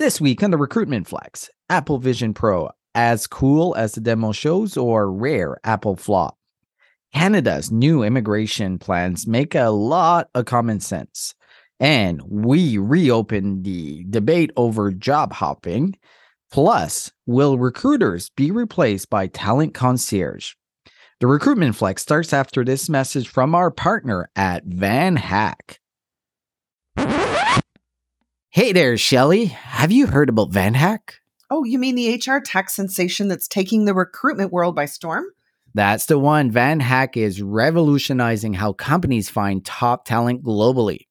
This 0.00 0.18
week 0.18 0.42
on 0.42 0.50
the 0.50 0.56
Recruitment 0.56 1.06
Flex, 1.06 1.50
Apple 1.68 1.98
Vision 1.98 2.32
Pro, 2.32 2.70
as 2.94 3.26
cool 3.26 3.74
as 3.76 3.92
the 3.92 4.00
demo 4.00 4.32
shows, 4.32 4.78
or 4.78 5.12
rare 5.12 5.60
Apple 5.62 5.94
flop? 5.94 6.38
Canada's 7.12 7.70
new 7.70 8.02
immigration 8.02 8.78
plans 8.78 9.26
make 9.26 9.54
a 9.54 9.68
lot 9.68 10.30
of 10.34 10.46
common 10.46 10.80
sense. 10.80 11.34
And 11.80 12.22
we 12.26 12.78
reopen 12.78 13.62
the 13.62 14.06
debate 14.08 14.52
over 14.56 14.90
job 14.90 15.34
hopping. 15.34 15.98
Plus, 16.50 17.12
will 17.26 17.58
recruiters 17.58 18.30
be 18.30 18.50
replaced 18.50 19.10
by 19.10 19.26
talent 19.26 19.74
concierge? 19.74 20.54
The 21.20 21.26
recruitment 21.26 21.76
flex 21.76 22.00
starts 22.00 22.32
after 22.32 22.64
this 22.64 22.88
message 22.88 23.28
from 23.28 23.54
our 23.54 23.70
partner 23.70 24.30
at 24.34 24.64
VanHack. 24.66 25.76
Hey 28.52 28.72
there, 28.72 28.96
Shelley. 28.96 29.44
Have 29.44 29.92
you 29.92 30.08
heard 30.08 30.28
about 30.28 30.50
VanHack? 30.50 31.20
Oh, 31.50 31.62
you 31.62 31.78
mean 31.78 31.94
the 31.94 32.14
HR 32.16 32.40
tech 32.40 32.68
sensation 32.68 33.28
that's 33.28 33.46
taking 33.46 33.84
the 33.84 33.94
recruitment 33.94 34.50
world 34.50 34.74
by 34.74 34.86
storm? 34.86 35.26
That's 35.72 36.06
the 36.06 36.18
one. 36.18 36.50
VanHack 36.50 37.16
is 37.16 37.40
revolutionizing 37.40 38.54
how 38.54 38.72
companies 38.72 39.30
find 39.30 39.64
top 39.64 40.04
talent 40.04 40.42
globally. 40.42 41.06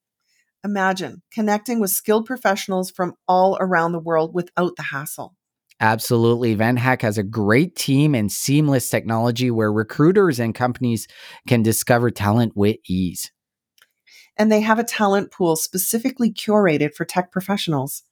Imagine 0.65 1.21
connecting 1.31 1.79
with 1.79 1.91
skilled 1.91 2.25
professionals 2.25 2.91
from 2.91 3.13
all 3.25 3.57
around 3.61 3.93
the 3.93 3.99
world 3.99 4.33
without 4.33 4.75
the 4.75 4.83
hassle. 4.83 5.37
Absolutely. 5.79 6.57
VanHack 6.57 7.01
has 7.03 7.17
a 7.17 7.23
great 7.23 7.73
team 7.77 8.15
and 8.15 8.29
seamless 8.29 8.89
technology 8.89 9.49
where 9.49 9.71
recruiters 9.71 10.41
and 10.41 10.53
companies 10.53 11.07
can 11.47 11.63
discover 11.63 12.11
talent 12.11 12.57
with 12.57 12.75
ease. 12.85 13.31
And 14.39 14.51
they 14.51 14.61
have 14.61 14.79
a 14.79 14.83
talent 14.83 15.31
pool 15.31 15.55
specifically 15.55 16.31
curated 16.31 16.95
for 16.95 17.05
tech 17.05 17.31
professionals. 17.31 18.03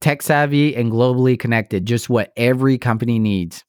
Tech 0.00 0.22
savvy 0.22 0.74
and 0.74 0.92
globally 0.92 1.38
connected, 1.38 1.84
just 1.84 2.08
what 2.08 2.32
every 2.36 2.78
company 2.78 3.18
needs. 3.18 3.64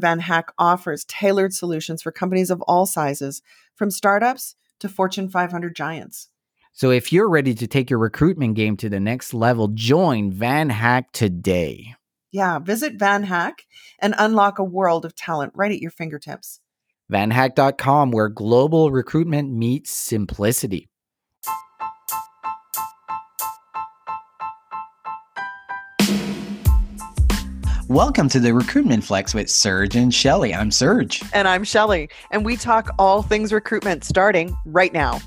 VanHack 0.00 0.44
offers 0.58 1.04
tailored 1.04 1.54
solutions 1.54 2.02
for 2.02 2.12
companies 2.12 2.50
of 2.50 2.62
all 2.62 2.86
sizes, 2.86 3.42
from 3.74 3.90
startups 3.90 4.54
to 4.80 4.88
Fortune 4.88 5.28
500 5.28 5.74
giants. 5.74 6.28
So 6.72 6.90
if 6.90 7.12
you're 7.12 7.28
ready 7.28 7.54
to 7.54 7.66
take 7.66 7.90
your 7.90 7.98
recruitment 7.98 8.54
game 8.54 8.76
to 8.78 8.88
the 8.88 9.00
next 9.00 9.34
level, 9.34 9.68
join 9.68 10.32
VanHack 10.32 11.04
today. 11.12 11.94
Yeah, 12.30 12.58
visit 12.58 12.98
VanHack 12.98 13.52
and 13.98 14.14
unlock 14.18 14.58
a 14.58 14.64
world 14.64 15.04
of 15.04 15.14
talent 15.14 15.52
right 15.54 15.70
at 15.70 15.80
your 15.80 15.90
fingertips. 15.90 16.60
VanHack.com, 17.12 18.10
where 18.10 18.30
global 18.30 18.90
recruitment 18.90 19.52
meets 19.52 19.90
simplicity. 19.90 20.88
Welcome 27.92 28.30
to 28.30 28.40
the 28.40 28.54
Recruitment 28.54 29.04
Flex 29.04 29.34
with 29.34 29.50
Serge 29.50 29.96
and 29.96 30.14
Shelley. 30.14 30.54
I'm 30.54 30.70
Serge. 30.70 31.22
And 31.34 31.46
I'm 31.46 31.62
Shelley, 31.62 32.08
and 32.30 32.42
we 32.42 32.56
talk 32.56 32.88
all 32.98 33.20
things 33.20 33.52
recruitment 33.52 34.02
starting 34.02 34.56
right 34.64 34.94
now. 34.94 35.20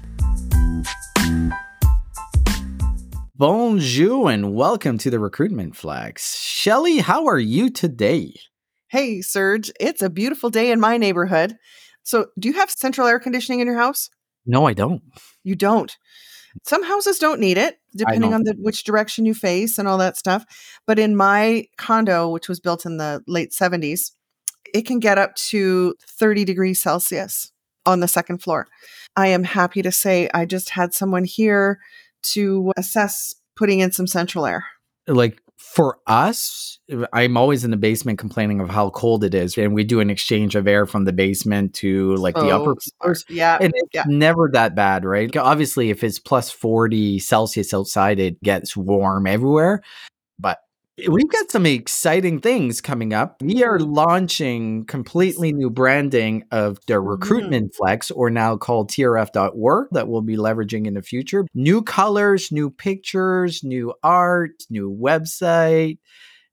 Bonjour 3.36 4.32
and 4.32 4.56
welcome 4.56 4.98
to 4.98 5.12
the 5.12 5.20
Recruitment 5.20 5.76
Flex. 5.76 6.40
Shelley, 6.44 6.98
how 6.98 7.28
are 7.28 7.38
you 7.38 7.70
today? 7.70 8.34
Hey, 8.88 9.22
Serge, 9.22 9.72
it's 9.80 10.02
a 10.02 10.10
beautiful 10.10 10.50
day 10.50 10.72
in 10.72 10.80
my 10.80 10.98
neighborhood. 10.98 11.58
So, 12.02 12.30
do 12.40 12.48
you 12.48 12.56
have 12.56 12.72
central 12.72 13.06
air 13.06 13.20
conditioning 13.20 13.60
in 13.60 13.68
your 13.68 13.78
house? 13.78 14.10
No, 14.44 14.66
I 14.66 14.74
don't. 14.74 15.04
You 15.44 15.56
don't. 15.56 15.96
Some 16.64 16.84
houses 16.84 17.20
don't 17.20 17.40
need 17.40 17.58
it, 17.58 17.80
depending 17.96 18.34
on 18.34 18.44
the 18.44 18.56
which 18.58 18.84
direction 18.84 19.26
you 19.26 19.34
face 19.34 19.78
and 19.78 19.88
all 19.88 19.98
that 19.98 20.18
stuff. 20.18 20.46
But 20.88 21.00
in 21.00 21.16
my 21.16 21.68
condo, 21.78 22.30
which 22.30 22.48
was 22.48 22.60
built 22.60 22.86
in 22.86 22.98
the 22.98 23.24
late 23.28 23.52
70s, 23.52 24.12
it 24.74 24.84
can 24.84 25.00
get 25.00 25.18
up 25.18 25.36
to 25.36 25.96
30 26.08 26.46
degrees 26.46 26.82
Celsius 26.82 27.52
on 27.86 28.00
the 28.00 28.08
second 28.08 28.42
floor. 28.42 28.68
I 29.16 29.28
am 29.28 29.44
happy 29.44 29.82
to 29.82 29.92
say 29.92 30.30
I 30.34 30.46
just 30.46 30.70
had 30.70 30.94
someone 30.94 31.24
here 31.24 31.80
to 32.24 32.74
assess 32.78 33.36
putting 33.56 33.80
in 33.80 33.92
some 33.92 34.08
central 34.08 34.46
air. 34.46 34.66
Like 35.08 35.42
for 35.74 36.00
us, 36.08 36.80
I'm 37.12 37.36
always 37.36 37.66
in 37.66 37.72
the 37.72 37.78
basement 37.78 38.20
complaining 38.20 38.62
of 38.62 38.70
how 38.70 38.92
cold 38.92 39.24
it 39.24 39.34
is, 39.34 39.58
and 39.58 39.74
we 39.74 39.84
do 39.84 40.00
an 40.00 40.10
exchange 40.10 40.56
of 40.56 40.68
air 40.68 40.86
from 40.86 41.06
the 41.06 41.12
basement 41.12 41.74
to 41.76 42.16
like 42.16 42.36
the 42.36 42.50
upper 42.50 42.72
oh, 42.72 42.76
floors. 43.02 43.26
Yeah, 43.28 43.58
and 43.60 43.74
it's 43.76 43.90
yeah. 43.94 44.04
never 44.08 44.50
that 44.54 44.76
bad, 44.76 45.04
right? 45.04 45.36
Obviously, 45.36 45.90
if 45.90 46.04
it's 46.04 46.20
plus 46.20 46.50
40 46.50 47.20
Celsius 47.20 47.74
outside, 47.74 48.20
it 48.20 48.42
gets 48.42 48.78
warm 48.78 49.28
everywhere. 49.28 49.82
But 50.98 51.10
We've 51.10 51.30
got 51.30 51.52
some 51.52 51.66
exciting 51.66 52.40
things 52.40 52.80
coming 52.82 53.14
up. 53.14 53.42
We 53.42 53.64
are 53.64 53.80
launching 53.80 54.86
completely 54.86 55.52
new 55.52 55.70
branding 55.70 56.44
of 56.52 56.80
the 56.88 56.96
Mm-hmm. 56.96 57.08
Recruitment 57.08 57.76
Flex, 57.76 58.12
or 58.12 58.30
now 58.30 58.56
called 58.58 58.90
TRF.work, 58.90 59.90
that 59.92 60.08
we'll 60.08 60.22
be 60.22 60.38
leveraging 60.38 60.88
in 60.88 60.94
the 60.94 61.02
future. 61.02 61.46
New 61.54 61.82
colors, 61.82 62.52
new 62.52 62.70
pictures, 62.70 63.64
new 63.64 63.94
art, 64.04 64.64
new 64.70 64.90
website, 64.90 65.98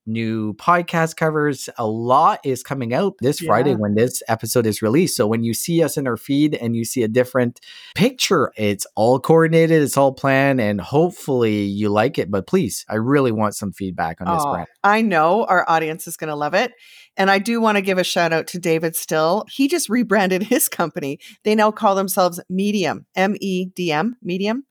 new 0.07 0.55
podcast 0.55 1.17
covers. 1.17 1.69
A 1.79 1.87
lot 1.87 2.41
is 2.45 2.63
coming 2.63 2.93
out 2.93 3.15
this 3.21 3.41
Friday 3.41 3.75
when 3.75 3.95
this 3.95 4.23
episode 4.29 4.67
is 4.67 4.83
released. 4.83 5.17
So 5.17 5.27
when 5.27 5.45
you 5.45 5.55
see 5.55 5.83
us 5.83 5.97
in 5.97 6.07
our 6.07 6.17
feed 6.17 6.55
and 6.55 6.75
you 6.75 6.85
see 6.85 7.03
a 7.03 7.09
different 7.09 7.61
picture, 7.95 8.53
it's 8.57 8.87
all 8.97 9.21
coordinated, 9.21 9.83
it's 9.83 9.97
all 9.97 10.13
planned, 10.13 10.61
and 10.61 10.81
hopefully 10.81 11.63
you 11.63 11.89
like 11.89 12.19
it. 12.19 12.31
But 12.31 12.47
please, 12.47 12.85
I 12.89 12.97
really 12.97 13.33
want 13.33 13.55
some 13.55 13.73
feedback 13.73 14.21
on 14.21 14.33
this 14.33 14.43
Oh, 14.45 14.53
brand. 14.53 14.69
I 14.83 15.03
know 15.03 15.45
our 15.45 15.65
audience 15.69 16.07
is 16.07 16.17
going 16.17 16.31
to 16.31 16.37
love 16.37 16.55
it. 16.55 16.73
And 17.17 17.31
I 17.31 17.39
do 17.39 17.61
want 17.61 17.77
to 17.77 17.83
give 17.83 17.99
a 17.99 18.05
shout 18.05 18.33
out 18.33 18.47
to 18.49 18.59
David 18.59 18.97
Still. 18.97 19.45
He 19.51 19.69
just 19.69 19.89
rebranded 19.89 20.43
his 20.45 20.69
company. 20.69 21.19
They 21.45 21.55
now 21.55 21.71
call 21.71 21.95
themselves 21.95 22.41
Medium, 22.49 23.07
M 23.15 23.37
E 23.41 23.67
D 23.67 23.93
M, 23.93 24.17
Medium. 24.23 24.65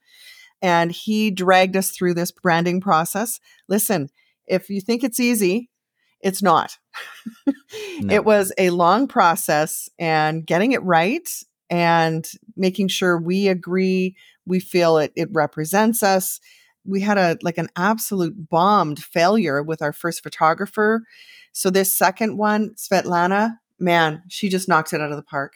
And 0.64 0.92
he 0.92 1.32
dragged 1.32 1.76
us 1.76 1.90
through 1.90 2.14
this 2.14 2.32
branding 2.32 2.82
process. 2.82 3.40
Listen, 3.68 4.10
if 4.52 4.70
you 4.70 4.82
think 4.82 5.04
it's 5.04 5.20
easy, 5.20 5.70
it's 6.22 6.44
not. 6.44 6.78
No. 8.02 8.14
It 8.16 8.26
was 8.26 8.52
a 8.58 8.70
long 8.72 9.08
process 9.08 9.88
and 10.00 10.46
getting 10.46 10.72
it 10.74 10.84
right 10.84 11.28
and 11.70 12.28
making 12.58 12.88
sure 12.90 13.18
we 13.18 13.48
agree, 13.48 14.16
we 14.46 14.60
feel 14.60 14.98
it 14.98 15.14
it 15.16 15.30
represents 15.32 16.02
us. 16.04 16.40
We 16.84 17.00
had 17.02 17.18
a 17.18 17.38
like 17.44 17.58
an 17.60 17.70
absolute 17.78 18.50
bombed 18.50 19.02
failure 19.04 19.62
with 19.64 19.82
our 19.82 19.94
first 19.94 20.22
photographer. 20.24 21.04
So 21.54 21.70
this 21.70 21.96
second 21.96 22.38
one, 22.38 22.72
Svetlana, 22.76 23.58
man, 23.80 24.24
she 24.30 24.50
just 24.50 24.68
knocked 24.68 24.92
it 24.94 25.00
out 25.02 25.12
of 25.12 25.18
the 25.18 25.24
park. 25.24 25.54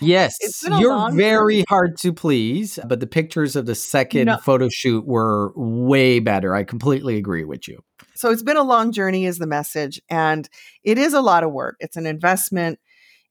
Yes, 0.00 0.36
It's 0.40 0.62
been 0.62 0.74
a 0.74 0.80
you're 0.80 1.10
very 1.12 1.54
journey. 1.56 1.64
hard 1.68 1.96
to 2.02 2.12
please, 2.12 2.78
but 2.86 3.00
the 3.00 3.06
pictures 3.06 3.56
of 3.56 3.66
the 3.66 3.74
second 3.74 4.26
No. 4.26 4.36
photo 4.36 4.68
shoot 4.68 5.06
were 5.06 5.52
way 5.56 6.20
better. 6.20 6.54
I 6.54 6.64
completely 6.64 7.16
agree 7.16 7.44
with 7.44 7.66
you. 7.66 7.80
So 8.18 8.30
it's 8.30 8.42
been 8.42 8.56
a 8.56 8.64
long 8.64 8.90
journey, 8.90 9.26
is 9.26 9.38
the 9.38 9.46
message. 9.46 10.02
And 10.10 10.48
it 10.82 10.98
is 10.98 11.14
a 11.14 11.20
lot 11.22 11.44
of 11.44 11.52
work. 11.52 11.76
It's 11.78 11.96
an 11.96 12.04
investment 12.04 12.80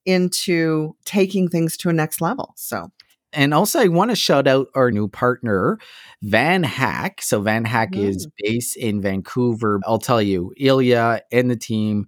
into 0.05 0.95
taking 1.03 1.49
things 1.49 1.75
to 1.77 1.89
a 1.89 1.93
next 1.93 2.21
level. 2.21 2.53
So 2.55 2.91
And 3.33 3.53
also, 3.53 3.79
I 3.79 3.89
want 3.89 4.11
to 4.11 4.15
shout 4.15 4.47
out 4.47 4.67
our 4.73 4.89
new 4.89 5.09
partner, 5.09 5.77
VanHack. 6.23 7.19
So, 7.19 7.41
VanHack 7.41 7.97
is 7.97 8.27
based 8.41 8.77
in 8.77 9.01
Vancouver. 9.01 9.81
I'll 9.85 9.99
tell 9.99 10.21
you, 10.21 10.53
Ilya 10.57 11.21
and 11.33 11.51
the 11.51 11.57
team 11.57 12.05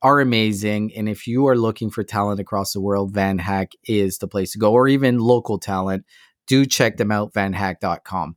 are 0.00 0.20
amazing. 0.20 0.92
And 0.94 1.08
if 1.08 1.26
you 1.26 1.48
are 1.48 1.56
looking 1.56 1.90
for 1.90 2.04
talent 2.04 2.38
across 2.38 2.72
the 2.72 2.80
world, 2.80 3.12
VanHack 3.12 3.72
is 3.84 4.18
the 4.18 4.28
place 4.28 4.52
to 4.52 4.58
go, 4.58 4.72
or 4.72 4.86
even 4.86 5.18
local 5.18 5.58
talent. 5.58 6.06
Do 6.46 6.64
check 6.64 6.96
them 6.96 7.10
out, 7.10 7.32
vanhack.com. 7.34 8.36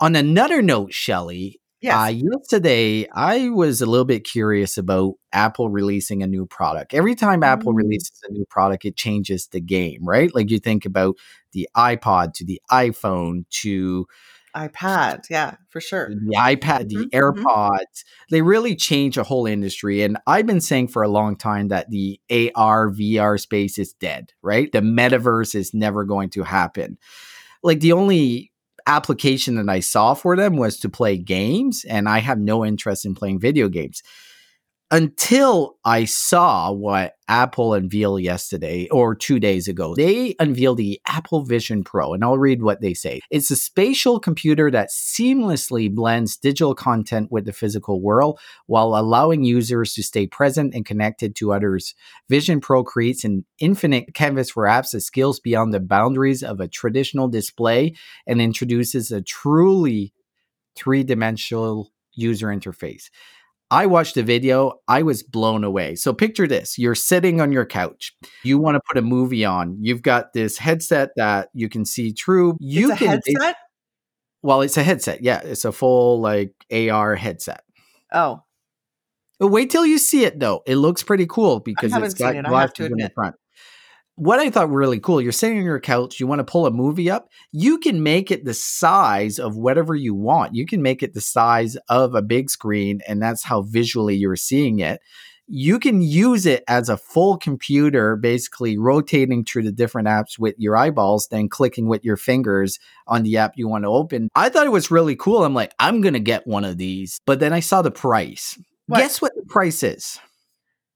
On 0.00 0.16
another 0.16 0.62
note, 0.62 0.92
Shelley, 0.92 1.60
yes. 1.82 1.94
uh, 1.94 2.10
yesterday, 2.10 3.06
I 3.14 3.50
was 3.50 3.82
a 3.82 3.86
little 3.86 4.04
bit 4.06 4.24
curious 4.24 4.78
about 4.78 5.14
Apple 5.32 5.68
releasing 5.68 6.22
a 6.22 6.26
new 6.26 6.46
product. 6.46 6.94
Every 6.94 7.14
time 7.14 7.42
Apple 7.42 7.72
Mm. 7.74 7.76
releases 7.78 8.20
a 8.28 8.32
new 8.32 8.44
product, 8.48 8.84
it 8.84 8.96
changes 8.96 9.48
the 9.48 9.60
game, 9.60 10.00
right? 10.04 10.34
Like 10.34 10.50
you 10.50 10.58
think 10.58 10.84
about 10.86 11.16
the 11.52 11.68
iPod 11.76 12.34
to 12.34 12.44
the 12.44 12.60
iPhone 12.70 13.44
to 13.62 14.06
iPad. 14.54 15.24
Yeah, 15.30 15.56
for 15.70 15.80
sure. 15.80 16.10
the 16.10 16.36
iPad, 16.36 16.88
the 16.90 16.96
Mhm, 16.96 17.10
mhm. 17.10 17.42
AirPods. 17.42 18.04
They 18.30 18.42
really 18.42 18.76
change 18.76 19.16
a 19.16 19.22
whole 19.22 19.46
industry. 19.46 20.02
And 20.02 20.18
I've 20.26 20.46
been 20.46 20.60
saying 20.60 20.88
for 20.88 21.02
a 21.02 21.08
long 21.08 21.36
time 21.36 21.68
that 21.68 21.88
the 21.90 22.20
AR, 22.30 22.90
VR 22.90 23.38
space 23.38 23.78
is 23.78 23.94
dead, 23.94 24.32
right? 24.42 24.70
The 24.70 24.80
metaverse 24.80 25.54
is 25.54 25.72
never 25.72 26.04
going 26.04 26.28
to 26.30 26.42
happen. 26.42 26.98
Like 27.62 27.80
the 27.80 27.92
only 27.92 28.51
application 28.86 29.56
that 29.56 29.68
I 29.68 29.80
saw 29.80 30.14
for 30.14 30.36
them 30.36 30.56
was 30.56 30.78
to 30.78 30.88
play 30.88 31.16
games, 31.16 31.84
and 31.84 32.08
I 32.08 32.18
have 32.18 32.38
no 32.38 32.64
interest 32.64 33.04
in 33.04 33.14
playing 33.14 33.40
video 33.40 33.68
games. 33.68 34.02
Until 34.92 35.78
I 35.86 36.04
saw 36.04 36.70
what 36.70 37.14
Apple 37.26 37.72
unveiled 37.72 38.20
yesterday 38.20 38.88
or 38.90 39.14
two 39.14 39.40
days 39.40 39.66
ago. 39.66 39.94
They 39.94 40.34
unveiled 40.38 40.76
the 40.76 41.00
Apple 41.06 41.44
Vision 41.44 41.82
Pro, 41.82 42.12
and 42.12 42.22
I'll 42.22 42.36
read 42.36 42.62
what 42.62 42.82
they 42.82 42.92
say. 42.92 43.22
It's 43.30 43.50
a 43.50 43.56
spatial 43.56 44.20
computer 44.20 44.70
that 44.70 44.90
seamlessly 44.90 45.92
blends 45.92 46.36
digital 46.36 46.74
content 46.74 47.32
with 47.32 47.46
the 47.46 47.54
physical 47.54 48.02
world 48.02 48.38
while 48.66 48.94
allowing 48.94 49.44
users 49.44 49.94
to 49.94 50.02
stay 50.02 50.26
present 50.26 50.74
and 50.74 50.84
connected 50.84 51.34
to 51.36 51.54
others. 51.54 51.94
Vision 52.28 52.60
Pro 52.60 52.84
creates 52.84 53.24
an 53.24 53.46
infinite 53.58 54.12
canvas 54.12 54.50
for 54.50 54.64
apps 54.64 54.90
that 54.90 55.00
scales 55.00 55.40
beyond 55.40 55.72
the 55.72 55.80
boundaries 55.80 56.42
of 56.42 56.60
a 56.60 56.68
traditional 56.68 57.28
display 57.28 57.94
and 58.26 58.42
introduces 58.42 59.10
a 59.10 59.22
truly 59.22 60.12
three 60.76 61.02
dimensional 61.02 61.90
user 62.14 62.48
interface. 62.48 63.08
I 63.72 63.86
watched 63.86 64.16
the 64.16 64.22
video, 64.22 64.74
I 64.86 65.02
was 65.02 65.22
blown 65.22 65.64
away. 65.64 65.94
So 65.94 66.12
picture 66.12 66.46
this 66.46 66.78
you're 66.78 66.94
sitting 66.94 67.40
on 67.40 67.52
your 67.52 67.64
couch, 67.64 68.14
you 68.44 68.58
want 68.58 68.74
to 68.74 68.82
put 68.86 68.98
a 68.98 69.02
movie 69.02 69.46
on, 69.46 69.78
you've 69.80 70.02
got 70.02 70.34
this 70.34 70.58
headset 70.58 71.08
that 71.16 71.48
you 71.54 71.70
can 71.70 71.86
see 71.86 72.12
through. 72.12 72.58
You 72.60 72.94
can. 72.94 73.08
headset? 73.08 73.56
Well, 74.42 74.60
it's 74.60 74.76
a 74.76 74.82
headset. 74.82 75.22
Yeah, 75.22 75.40
it's 75.42 75.64
a 75.64 75.72
full 75.72 76.20
like 76.20 76.52
AR 76.70 77.16
headset. 77.16 77.64
Oh. 78.12 78.42
But 79.38 79.48
wait 79.48 79.70
till 79.70 79.86
you 79.86 79.96
see 79.96 80.24
it 80.26 80.38
though. 80.38 80.62
It 80.66 80.76
looks 80.76 81.02
pretty 81.02 81.26
cool 81.26 81.58
because 81.60 81.94
it's 81.96 82.12
got 82.12 82.36
it, 82.36 82.44
glasses 82.44 82.90
in 82.90 82.98
the 82.98 83.10
front 83.14 83.36
what 84.16 84.38
I 84.38 84.50
thought 84.50 84.70
really 84.70 85.00
cool, 85.00 85.20
you're 85.20 85.32
sitting 85.32 85.58
on 85.58 85.64
your 85.64 85.80
couch, 85.80 86.20
you 86.20 86.26
want 86.26 86.40
to 86.40 86.44
pull 86.44 86.66
a 86.66 86.70
movie 86.70 87.10
up, 87.10 87.28
you 87.50 87.78
can 87.78 88.02
make 88.02 88.30
it 88.30 88.44
the 88.44 88.54
size 88.54 89.38
of 89.38 89.56
whatever 89.56 89.94
you 89.94 90.14
want. 90.14 90.54
You 90.54 90.66
can 90.66 90.82
make 90.82 91.02
it 91.02 91.14
the 91.14 91.20
size 91.20 91.76
of 91.88 92.14
a 92.14 92.22
big 92.22 92.50
screen, 92.50 93.00
and 93.08 93.22
that's 93.22 93.42
how 93.42 93.62
visually 93.62 94.16
you're 94.16 94.36
seeing 94.36 94.80
it. 94.80 95.00
You 95.48 95.78
can 95.78 96.02
use 96.02 96.46
it 96.46 96.62
as 96.68 96.88
a 96.88 96.96
full 96.96 97.36
computer, 97.36 98.16
basically 98.16 98.78
rotating 98.78 99.44
through 99.44 99.64
the 99.64 99.72
different 99.72 100.08
apps 100.08 100.38
with 100.38 100.54
your 100.56 100.76
eyeballs, 100.76 101.28
then 101.28 101.48
clicking 101.48 101.88
with 101.88 102.04
your 102.04 102.16
fingers 102.16 102.78
on 103.06 103.22
the 103.22 103.38
app 103.38 103.54
you 103.56 103.66
want 103.66 103.84
to 103.84 103.88
open. 103.88 104.28
I 104.34 104.48
thought 104.48 104.66
it 104.66 104.72
was 104.72 104.90
really 104.90 105.16
cool. 105.16 105.44
I'm 105.44 105.54
like, 105.54 105.74
I'm 105.78 106.00
going 106.00 106.14
to 106.14 106.20
get 106.20 106.46
one 106.46 106.64
of 106.64 106.78
these. 106.78 107.20
But 107.26 107.40
then 107.40 107.52
I 107.52 107.60
saw 107.60 107.82
the 107.82 107.90
price. 107.90 108.58
What? 108.86 108.98
Guess 108.98 109.20
what 109.20 109.32
the 109.34 109.44
price 109.46 109.82
is? 109.82 110.20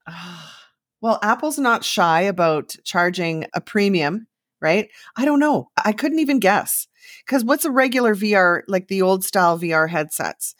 Ah. 0.07 0.56
Well, 1.01 1.19
Apple's 1.21 1.59
not 1.59 1.83
shy 1.83 2.21
about 2.21 2.75
charging 2.83 3.45
a 3.53 3.61
premium, 3.61 4.27
right? 4.61 4.89
I 5.15 5.25
don't 5.25 5.39
know. 5.39 5.69
I 5.83 5.91
couldn't 5.91 6.19
even 6.19 6.39
guess. 6.39 6.87
Because 7.25 7.43
what's 7.43 7.65
a 7.65 7.71
regular 7.71 8.15
VR, 8.15 8.61
like 8.67 8.87
the 8.87 9.01
old 9.01 9.23
style 9.23 9.57
VR 9.59 9.89
headsets? 9.89 10.55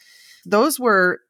Those 0.45 0.79
were 0.79 1.21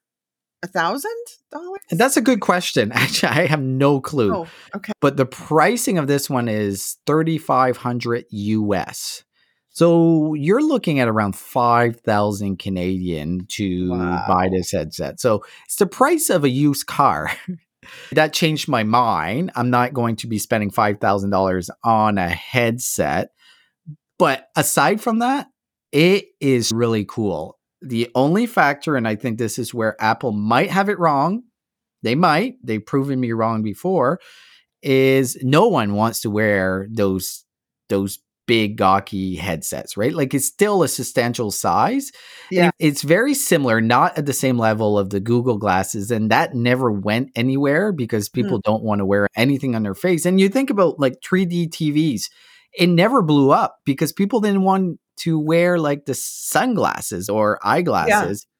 a 0.63 0.67
thousand 0.67 1.11
dollars? 1.51 1.79
That's 1.91 2.17
a 2.17 2.21
good 2.21 2.41
question. 2.41 2.91
Actually, 2.95 3.29
I 3.29 3.47
have 3.47 3.61
no 3.61 4.01
clue. 4.01 4.33
Oh, 4.33 4.47
okay. 4.75 4.93
But 5.01 5.17
the 5.17 5.25
pricing 5.25 5.97
of 5.97 6.07
this 6.07 6.29
one 6.29 6.47
is 6.47 6.97
3500 7.05 8.25
US. 8.29 9.23
So 9.69 10.33
you're 10.33 10.63
looking 10.63 10.99
at 10.99 11.07
around 11.07 11.35
5,000 11.35 12.57
Canadian 12.57 13.45
to 13.49 13.91
wow. 13.91 14.25
buy 14.27 14.49
this 14.49 14.71
headset. 14.71 15.19
So 15.19 15.43
it's 15.65 15.75
the 15.75 15.85
price 15.85 16.31
of 16.31 16.43
a 16.43 16.49
used 16.49 16.87
car. 16.87 17.31
That 18.11 18.33
changed 18.33 18.67
my 18.67 18.83
mind. 18.83 19.51
I'm 19.55 19.69
not 19.69 19.93
going 19.93 20.15
to 20.17 20.27
be 20.27 20.39
spending 20.39 20.71
$5,000 20.71 21.69
on 21.83 22.17
a 22.17 22.29
headset. 22.29 23.29
But 24.19 24.47
aside 24.55 25.01
from 25.01 25.19
that, 25.19 25.47
it 25.91 26.25
is 26.39 26.71
really 26.71 27.05
cool. 27.05 27.59
The 27.81 28.09
only 28.15 28.47
factor, 28.47 28.95
and 28.95 29.07
I 29.07 29.15
think 29.15 29.37
this 29.37 29.59
is 29.59 29.73
where 29.73 29.95
Apple 30.01 30.31
might 30.31 30.71
have 30.71 30.89
it 30.89 30.99
wrong, 30.99 31.43
they 32.03 32.15
might, 32.15 32.55
they've 32.63 32.85
proven 32.85 33.19
me 33.19 33.31
wrong 33.31 33.63
before, 33.63 34.19
is 34.81 35.37
no 35.41 35.67
one 35.67 35.93
wants 35.93 36.21
to 36.21 36.29
wear 36.29 36.87
those 36.91 37.43
those 37.89 38.19
big 38.47 38.77
gawky 38.77 39.35
headsets, 39.35 39.95
right? 39.95 40.13
Like 40.13 40.33
it's 40.33 40.47
still 40.47 40.81
a 40.81 40.87
substantial 40.87 41.51
size. 41.51 42.11
Yeah. 42.49 42.71
It's 42.79 43.03
very 43.03 43.33
similar, 43.33 43.81
not 43.81 44.17
at 44.17 44.25
the 44.25 44.33
same 44.33 44.57
level 44.57 44.97
of 44.97 45.11
the 45.11 45.19
Google 45.19 45.57
glasses. 45.57 46.09
And 46.09 46.31
that 46.31 46.55
never 46.55 46.91
went 46.91 47.31
anywhere 47.35 47.91
because 47.91 48.29
hmm. 48.29 48.41
people 48.41 48.59
mm. 48.59 48.63
don't 48.63 48.83
want 48.83 48.99
to 48.99 49.05
wear 49.05 49.27
anything 49.35 49.75
on 49.75 49.83
their 49.83 49.93
face. 49.93 50.25
And 50.25 50.39
you 50.39 50.49
think 50.49 50.69
about 50.69 50.99
like 50.99 51.19
3D 51.21 51.69
TVs, 51.69 52.29
it 52.73 52.87
never 52.87 53.21
blew 53.21 53.51
up 53.51 53.77
because 53.85 54.13
people 54.13 54.39
didn't 54.39 54.63
want 54.63 54.99
to 55.17 55.39
wear 55.39 55.77
like 55.77 56.05
the 56.05 56.13
sunglasses 56.13 57.29
or 57.29 57.59
eyeglasses. 57.63 58.45
Yeah. 58.45 58.53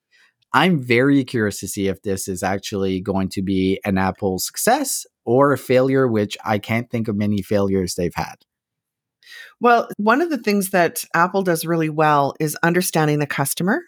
I'm 0.54 0.82
very 0.82 1.24
curious 1.24 1.60
to 1.60 1.68
see 1.68 1.88
if 1.88 2.02
this 2.02 2.28
is 2.28 2.42
actually 2.42 3.02
going 3.02 3.30
to 3.30 3.42
be 3.42 3.80
an 3.86 3.98
Apple 3.98 4.40
success 4.40 5.06
or 5.26 5.52
a 5.52 5.58
failure, 5.58 6.08
which 6.08 6.38
I 6.44 6.58
can't 6.58 6.90
think 6.90 7.08
of 7.08 7.16
many 7.16 7.42
failures 7.42 7.96
they've 7.96 8.16
had. 8.16 8.36
Well, 9.60 9.90
one 9.98 10.22
of 10.22 10.30
the 10.30 10.38
things 10.38 10.72
that 10.72 11.04
Apple 11.14 11.44
does 11.44 11.66
really 11.66 11.90
well 11.90 12.34
is 12.40 12.58
understanding 12.64 13.20
the 13.20 13.28
customer. 13.28 13.82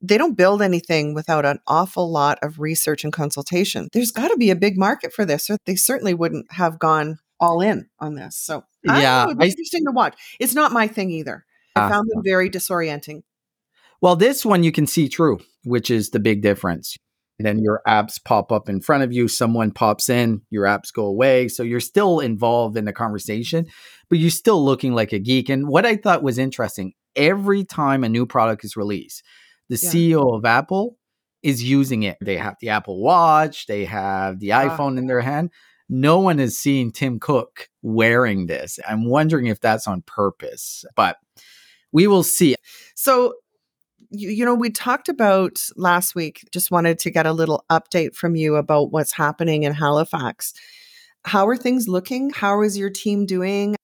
They 0.00 0.18
don't 0.18 0.36
build 0.36 0.62
anything 0.62 1.14
without 1.14 1.44
an 1.44 1.60
awful 1.66 2.10
lot 2.10 2.38
of 2.42 2.58
research 2.58 3.04
and 3.04 3.12
consultation. 3.12 3.88
There's 3.92 4.10
got 4.10 4.28
to 4.28 4.36
be 4.36 4.50
a 4.50 4.56
big 4.56 4.76
market 4.76 5.12
for 5.12 5.24
this, 5.24 5.48
or 5.48 5.58
they 5.64 5.76
certainly 5.76 6.14
wouldn't 6.14 6.50
have 6.52 6.78
gone 6.78 7.18
all 7.38 7.60
in 7.60 7.88
on 8.00 8.14
this. 8.14 8.36
So, 8.36 8.64
yeah, 8.84 9.26
know, 9.26 9.36
it's 9.40 9.54
interesting 9.54 9.84
to 9.86 9.92
watch. 9.92 10.16
It's 10.40 10.54
not 10.54 10.72
my 10.72 10.88
thing 10.88 11.10
either. 11.10 11.44
I 11.76 11.82
ah. 11.82 11.88
found 11.88 12.08
them 12.10 12.22
very 12.24 12.50
disorienting. 12.50 13.22
Well, 14.00 14.16
this 14.16 14.44
one 14.44 14.64
you 14.64 14.72
can 14.72 14.88
see 14.88 15.06
through, 15.06 15.40
which 15.64 15.88
is 15.88 16.10
the 16.10 16.18
big 16.18 16.42
difference 16.42 16.96
then 17.44 17.58
your 17.58 17.82
apps 17.86 18.22
pop 18.22 18.52
up 18.52 18.68
in 18.68 18.80
front 18.80 19.02
of 19.02 19.12
you 19.12 19.28
someone 19.28 19.70
pops 19.70 20.08
in 20.08 20.42
your 20.50 20.64
apps 20.64 20.92
go 20.92 21.04
away. 21.04 21.48
So 21.48 21.62
you're 21.62 21.80
still 21.80 22.20
involved 22.20 22.76
in 22.76 22.84
the 22.84 22.92
conversation 22.92 23.66
but 24.08 24.18
you're 24.18 24.30
still 24.30 24.62
looking 24.62 24.94
like 24.94 25.12
a 25.12 25.18
geek. 25.18 25.48
And 25.48 25.68
what 25.68 25.86
i 25.86 25.96
thought 25.96 26.22
was 26.22 26.38
interesting 26.38 26.92
every 27.16 27.64
time 27.64 28.04
a 28.04 28.08
new 28.08 28.26
product 28.26 28.64
is 28.64 28.76
released 28.76 29.22
the 29.68 29.78
yeah. 29.82 29.90
ceo 29.90 30.36
of 30.36 30.44
apple 30.44 30.96
is 31.42 31.62
using 31.62 32.04
it. 32.04 32.16
They 32.20 32.36
have 32.36 32.56
the 32.60 32.68
apple 32.68 33.02
watch 33.02 33.66
they 33.66 33.84
have 33.84 34.38
the 34.38 34.52
ah. 34.52 34.68
iphone 34.68 34.98
in 34.98 35.06
their 35.06 35.20
hand. 35.20 35.50
No 35.88 36.20
one 36.20 36.38
has 36.38 36.56
seen 36.56 36.90
tim 36.90 37.18
cook 37.18 37.68
wearing 37.82 38.46
this. 38.46 38.78
I'm 38.88 39.08
wondering 39.08 39.46
if 39.46 39.60
that's 39.60 39.86
on 39.86 40.02
purpose 40.02 40.84
but 40.96 41.16
we 41.92 42.06
will 42.06 42.22
see. 42.22 42.54
So 42.94 43.34
you, 44.12 44.28
you 44.30 44.44
know, 44.44 44.54
we 44.54 44.70
talked 44.70 45.08
about 45.08 45.60
last 45.76 46.14
week, 46.14 46.44
just 46.52 46.70
wanted 46.70 46.98
to 47.00 47.10
get 47.10 47.26
a 47.26 47.32
little 47.32 47.64
update 47.70 48.14
from 48.14 48.36
you 48.36 48.56
about 48.56 48.92
what's 48.92 49.12
happening 49.12 49.62
in 49.62 49.72
Halifax. 49.72 50.52
How 51.24 51.48
are 51.48 51.56
things 51.56 51.88
looking? 51.88 52.30
How 52.30 52.62
is 52.62 52.76
your 52.76 52.90
team 52.90 53.26
doing? 53.26 53.74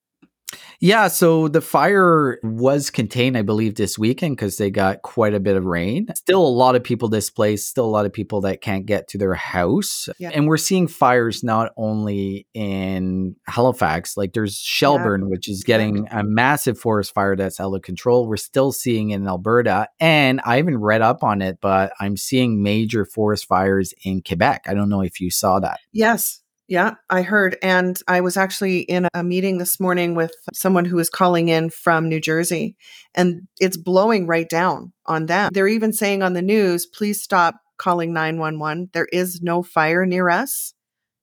Yeah, 0.80 1.08
so 1.08 1.48
the 1.48 1.60
fire 1.60 2.38
was 2.44 2.90
contained, 2.90 3.36
I 3.36 3.42
believe, 3.42 3.74
this 3.74 3.98
weekend 3.98 4.36
because 4.36 4.58
they 4.58 4.70
got 4.70 5.02
quite 5.02 5.34
a 5.34 5.40
bit 5.40 5.56
of 5.56 5.64
rain. 5.64 6.06
Still 6.14 6.46
a 6.46 6.48
lot 6.48 6.76
of 6.76 6.84
people 6.84 7.08
displaced, 7.08 7.68
still 7.68 7.84
a 7.84 7.86
lot 7.86 8.06
of 8.06 8.12
people 8.12 8.42
that 8.42 8.60
can't 8.60 8.86
get 8.86 9.08
to 9.08 9.18
their 9.18 9.34
house. 9.34 10.08
And 10.20 10.46
we're 10.46 10.56
seeing 10.56 10.86
fires 10.86 11.42
not 11.42 11.72
only 11.76 12.46
in 12.54 13.34
Halifax, 13.48 14.16
like 14.16 14.34
there's 14.34 14.56
Shelburne, 14.56 15.28
which 15.28 15.48
is 15.48 15.64
getting 15.64 16.06
a 16.12 16.22
massive 16.22 16.78
forest 16.78 17.12
fire 17.12 17.34
that's 17.34 17.58
out 17.58 17.74
of 17.74 17.82
control. 17.82 18.28
We're 18.28 18.36
still 18.36 18.70
seeing 18.70 19.10
in 19.10 19.26
Alberta. 19.26 19.88
And 19.98 20.40
I 20.44 20.58
haven't 20.58 20.78
read 20.78 21.02
up 21.02 21.24
on 21.24 21.42
it, 21.42 21.58
but 21.60 21.92
I'm 21.98 22.16
seeing 22.16 22.62
major 22.62 23.04
forest 23.04 23.46
fires 23.46 23.92
in 24.04 24.22
Quebec. 24.22 24.66
I 24.68 24.74
don't 24.74 24.88
know 24.88 25.02
if 25.02 25.20
you 25.20 25.30
saw 25.30 25.58
that. 25.58 25.80
Yes. 25.92 26.40
Yeah, 26.68 26.96
I 27.08 27.22
heard. 27.22 27.56
And 27.62 27.98
I 28.06 28.20
was 28.20 28.36
actually 28.36 28.80
in 28.80 29.08
a 29.14 29.24
meeting 29.24 29.56
this 29.56 29.80
morning 29.80 30.14
with 30.14 30.32
someone 30.52 30.84
who 30.84 30.96
was 30.96 31.08
calling 31.08 31.48
in 31.48 31.70
from 31.70 32.10
New 32.10 32.20
Jersey, 32.20 32.76
and 33.14 33.48
it's 33.58 33.78
blowing 33.78 34.26
right 34.26 34.48
down 34.48 34.92
on 35.06 35.26
them. 35.26 35.50
They're 35.52 35.66
even 35.66 35.94
saying 35.94 36.22
on 36.22 36.34
the 36.34 36.42
news, 36.42 36.84
please 36.84 37.22
stop 37.22 37.56
calling 37.78 38.12
911. 38.12 38.90
There 38.92 39.08
is 39.12 39.40
no 39.40 39.62
fire 39.62 40.04
near 40.04 40.28
us. 40.28 40.74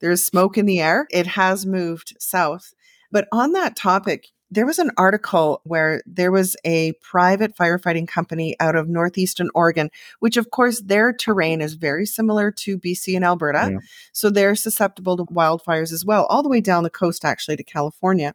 There's 0.01 0.25
smoke 0.25 0.57
in 0.57 0.65
the 0.65 0.81
air. 0.81 1.05
It 1.11 1.27
has 1.27 1.63
moved 1.65 2.15
south. 2.19 2.73
But 3.11 3.27
on 3.31 3.53
that 3.53 3.75
topic, 3.75 4.29
there 4.55 4.65
was 4.65 4.79
an 4.79 4.89
article 4.97 5.61
where 5.63 6.01
there 6.05 6.31
was 6.31 6.55
a 6.65 6.93
private 6.93 7.55
firefighting 7.55 8.07
company 8.07 8.55
out 8.59 8.75
of 8.75 8.87
northeastern 8.87 9.49
Oregon, 9.53 9.91
which 10.19 10.37
of 10.37 10.49
course 10.49 10.81
their 10.81 11.13
terrain 11.13 11.61
is 11.61 11.75
very 11.75 12.05
similar 12.05 12.51
to 12.51 12.79
BC 12.79 13.15
and 13.15 13.25
Alberta. 13.25 13.69
Yeah. 13.71 13.79
So 14.13 14.29
they're 14.29 14.55
susceptible 14.55 15.17
to 15.17 15.25
wildfires 15.25 15.91
as 15.91 16.05
well, 16.05 16.25
all 16.25 16.41
the 16.41 16.49
way 16.49 16.61
down 16.61 16.83
the 16.83 16.89
coast 16.89 17.23
actually 17.23 17.57
to 17.57 17.63
California. 17.63 18.33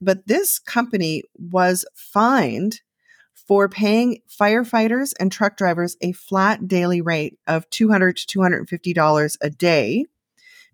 But 0.00 0.28
this 0.28 0.58
company 0.60 1.24
was 1.36 1.84
fined 1.92 2.80
for 3.34 3.68
paying 3.68 4.20
firefighters 4.28 5.12
and 5.18 5.32
truck 5.32 5.56
drivers 5.56 5.96
a 6.00 6.12
flat 6.12 6.68
daily 6.68 7.00
rate 7.00 7.38
of 7.46 7.68
200 7.70 8.16
to 8.16 8.38
$250 8.38 9.36
a 9.40 9.50
day 9.50 10.04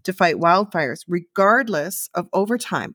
to 0.03 0.13
fight 0.13 0.37
wildfires, 0.37 1.05
regardless 1.09 2.11
of 2.15 2.29
overtime. 2.33 2.95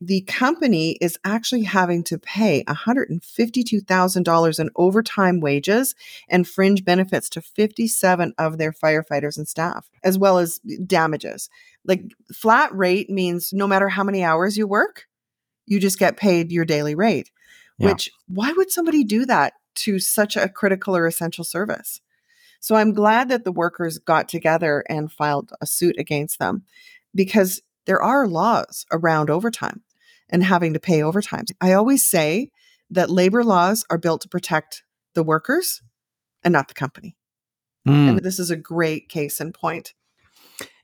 The 0.00 0.20
company 0.22 0.92
is 1.00 1.18
actually 1.24 1.64
having 1.64 2.04
to 2.04 2.18
pay 2.18 2.62
$152,000 2.68 4.60
in 4.60 4.70
overtime 4.76 5.40
wages 5.40 5.94
and 6.28 6.46
fringe 6.48 6.84
benefits 6.84 7.28
to 7.30 7.40
57 7.40 8.34
of 8.38 8.58
their 8.58 8.72
firefighters 8.72 9.36
and 9.36 9.48
staff, 9.48 9.90
as 10.04 10.16
well 10.18 10.38
as 10.38 10.60
damages. 10.86 11.50
Like 11.84 12.04
flat 12.32 12.72
rate 12.74 13.10
means 13.10 13.52
no 13.52 13.66
matter 13.66 13.88
how 13.88 14.04
many 14.04 14.22
hours 14.22 14.56
you 14.56 14.68
work, 14.68 15.06
you 15.66 15.80
just 15.80 15.98
get 15.98 16.16
paid 16.16 16.52
your 16.52 16.64
daily 16.64 16.94
rate. 16.94 17.30
Yeah. 17.78 17.88
Which, 17.88 18.10
why 18.26 18.52
would 18.52 18.70
somebody 18.70 19.04
do 19.04 19.26
that 19.26 19.54
to 19.76 19.98
such 19.98 20.36
a 20.36 20.48
critical 20.48 20.96
or 20.96 21.06
essential 21.06 21.44
service? 21.44 22.00
So 22.60 22.74
I'm 22.74 22.92
glad 22.92 23.28
that 23.28 23.44
the 23.44 23.52
workers 23.52 23.98
got 23.98 24.28
together 24.28 24.84
and 24.88 25.12
filed 25.12 25.52
a 25.60 25.66
suit 25.66 25.96
against 25.98 26.38
them 26.38 26.64
because 27.14 27.62
there 27.86 28.02
are 28.02 28.26
laws 28.26 28.84
around 28.92 29.30
overtime 29.30 29.82
and 30.30 30.44
having 30.44 30.72
to 30.74 30.80
pay 30.80 31.02
overtime. 31.02 31.44
I 31.60 31.72
always 31.72 32.04
say 32.04 32.50
that 32.90 33.10
labor 33.10 33.44
laws 33.44 33.84
are 33.90 33.98
built 33.98 34.22
to 34.22 34.28
protect 34.28 34.82
the 35.14 35.22
workers 35.22 35.82
and 36.42 36.52
not 36.52 36.68
the 36.68 36.74
company. 36.74 37.16
Mm. 37.86 38.08
And 38.08 38.18
this 38.20 38.38
is 38.38 38.50
a 38.50 38.56
great 38.56 39.08
case 39.08 39.40
in 39.40 39.52
point. 39.52 39.94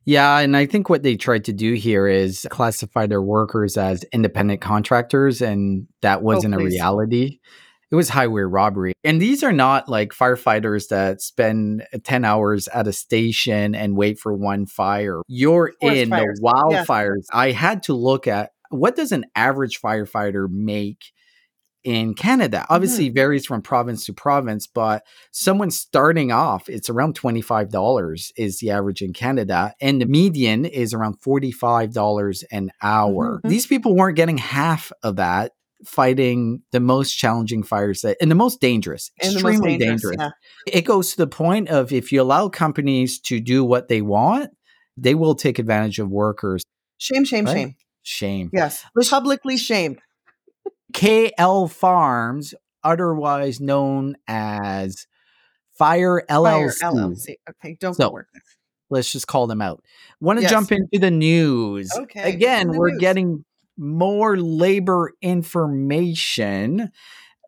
Yeah, 0.07 0.39
and 0.39 0.57
I 0.57 0.67
think 0.67 0.91
what 0.91 1.03
they 1.03 1.17
tried 1.17 1.47
to 1.47 1.53
do 1.53 1.73
here 1.73 2.07
is 2.07 2.47
classify 2.51 3.07
their 3.07 3.23
workers 3.23 3.79
as 3.79 4.05
independent 4.13 4.61
contractors, 4.61 5.41
and 5.41 5.87
that 6.03 6.19
oh, 6.19 6.23
wasn't 6.23 6.55
oh, 6.55 6.59
a 6.59 6.65
reality. 6.65 7.39
It 7.91 7.97
was 7.97 8.09
highway 8.09 8.43
robbery. 8.43 8.93
And 9.05 9.23
these 9.23 9.45
are 9.45 9.53
not 9.53 9.89
like 9.89 10.11
firefighters 10.11 10.89
that 10.89 11.23
spend 11.23 11.87
10 12.03 12.25
hours 12.25 12.67
at 12.69 12.89
a 12.89 12.93
station 12.93 13.75
and 13.75 13.97
wait 13.97 14.19
for 14.19 14.35
one 14.35 14.67
fire. 14.67 15.23
You're 15.29 15.73
in 15.81 16.11
fires. 16.11 16.41
the 16.41 16.53
wildfires. 16.53 17.25
I 17.33 17.53
had 17.53 17.85
to 17.85 17.95
look 17.95 18.27
at 18.27 18.51
what 18.79 18.97
does 18.97 19.13
an 19.13 19.27
average 19.35 19.81
firefighter 19.81 20.49
make 20.49 21.13
in 21.85 22.15
Canada. 22.15 22.67
Obviously, 22.71 23.07
mm-hmm. 23.07 23.15
varies 23.15 23.47
from 23.47 23.61
province 23.61 24.07
to 24.07 24.13
province, 24.13 24.67
but 24.67 25.05
someone 25.31 25.71
starting 25.71 26.33
off, 26.33 26.69
it's 26.69 26.89
around 26.89 27.15
$25 27.15 28.33
is 28.37 28.59
the 28.59 28.71
average 28.71 29.03
in 29.03 29.13
Canada. 29.13 29.75
And 29.81 30.01
the 30.01 30.07
median 30.07 30.65
is 30.65 30.95
around 30.95 31.21
$45 31.21 32.45
an 32.51 32.71
hour. 32.83 33.37
Mm-hmm. 33.37 33.49
These 33.49 33.67
people 33.67 33.95
weren't 33.95 34.17
getting 34.17 34.39
half 34.39 34.91
of 35.03 35.17
that 35.17 35.53
fighting 35.85 36.63
the 36.73 36.81
most 36.81 37.13
challenging 37.13 37.63
fires 37.63 38.01
that 38.01 38.17
and 38.19 38.31
the 38.31 38.35
most 38.35 38.59
dangerous, 38.59 39.11
and 39.21 39.35
extremely 39.35 39.73
most 39.73 39.81
dangerous. 39.81 40.17
dangerous. 40.17 40.33
Yeah. 40.67 40.79
It 40.79 40.83
goes 40.83 41.11
to 41.11 41.19
the 41.19 41.27
point 41.27 41.69
of 41.69 41.93
if 41.93 42.11
you 42.11 42.23
allow 42.23 42.49
companies 42.49 43.21
to 43.21 43.39
do 43.39 43.63
what 43.63 43.89
they 43.89 44.01
want, 44.01 44.51
they 44.97 45.15
will 45.15 45.35
take 45.35 45.59
advantage 45.59 45.99
of 45.99 46.09
workers. 46.09 46.63
Shame, 46.97 47.27
shame, 47.27 47.45
right? 47.45 47.53
shame. 47.53 47.75
Shame. 48.05 48.51
Yes. 48.53 48.85
Publicly 49.11 49.57
shamed. 49.57 49.99
KL 50.93 51.69
Farms, 51.71 52.55
otherwise 52.85 53.61
known 53.61 54.15
as 54.29 55.09
Fire 55.73 56.23
LLC. 56.31 56.79
Fire 56.79 56.93
LLC. 56.93 57.35
Okay, 57.51 57.77
don't 57.81 57.95
so, 57.95 58.11
work. 58.11 58.29
Let's 58.91 59.11
just 59.11 59.27
call 59.27 59.49
them 59.49 59.61
out. 59.61 59.83
Want 60.21 60.39
to 60.39 60.43
yes. 60.43 60.51
jump 60.53 60.71
into 60.71 60.99
the 61.01 61.11
news. 61.11 61.91
Okay. 61.97 62.33
Again, 62.33 62.69
we're 62.69 62.91
news. 62.91 63.01
getting 63.01 63.45
more 63.77 64.37
labor 64.37 65.13
information 65.21 66.91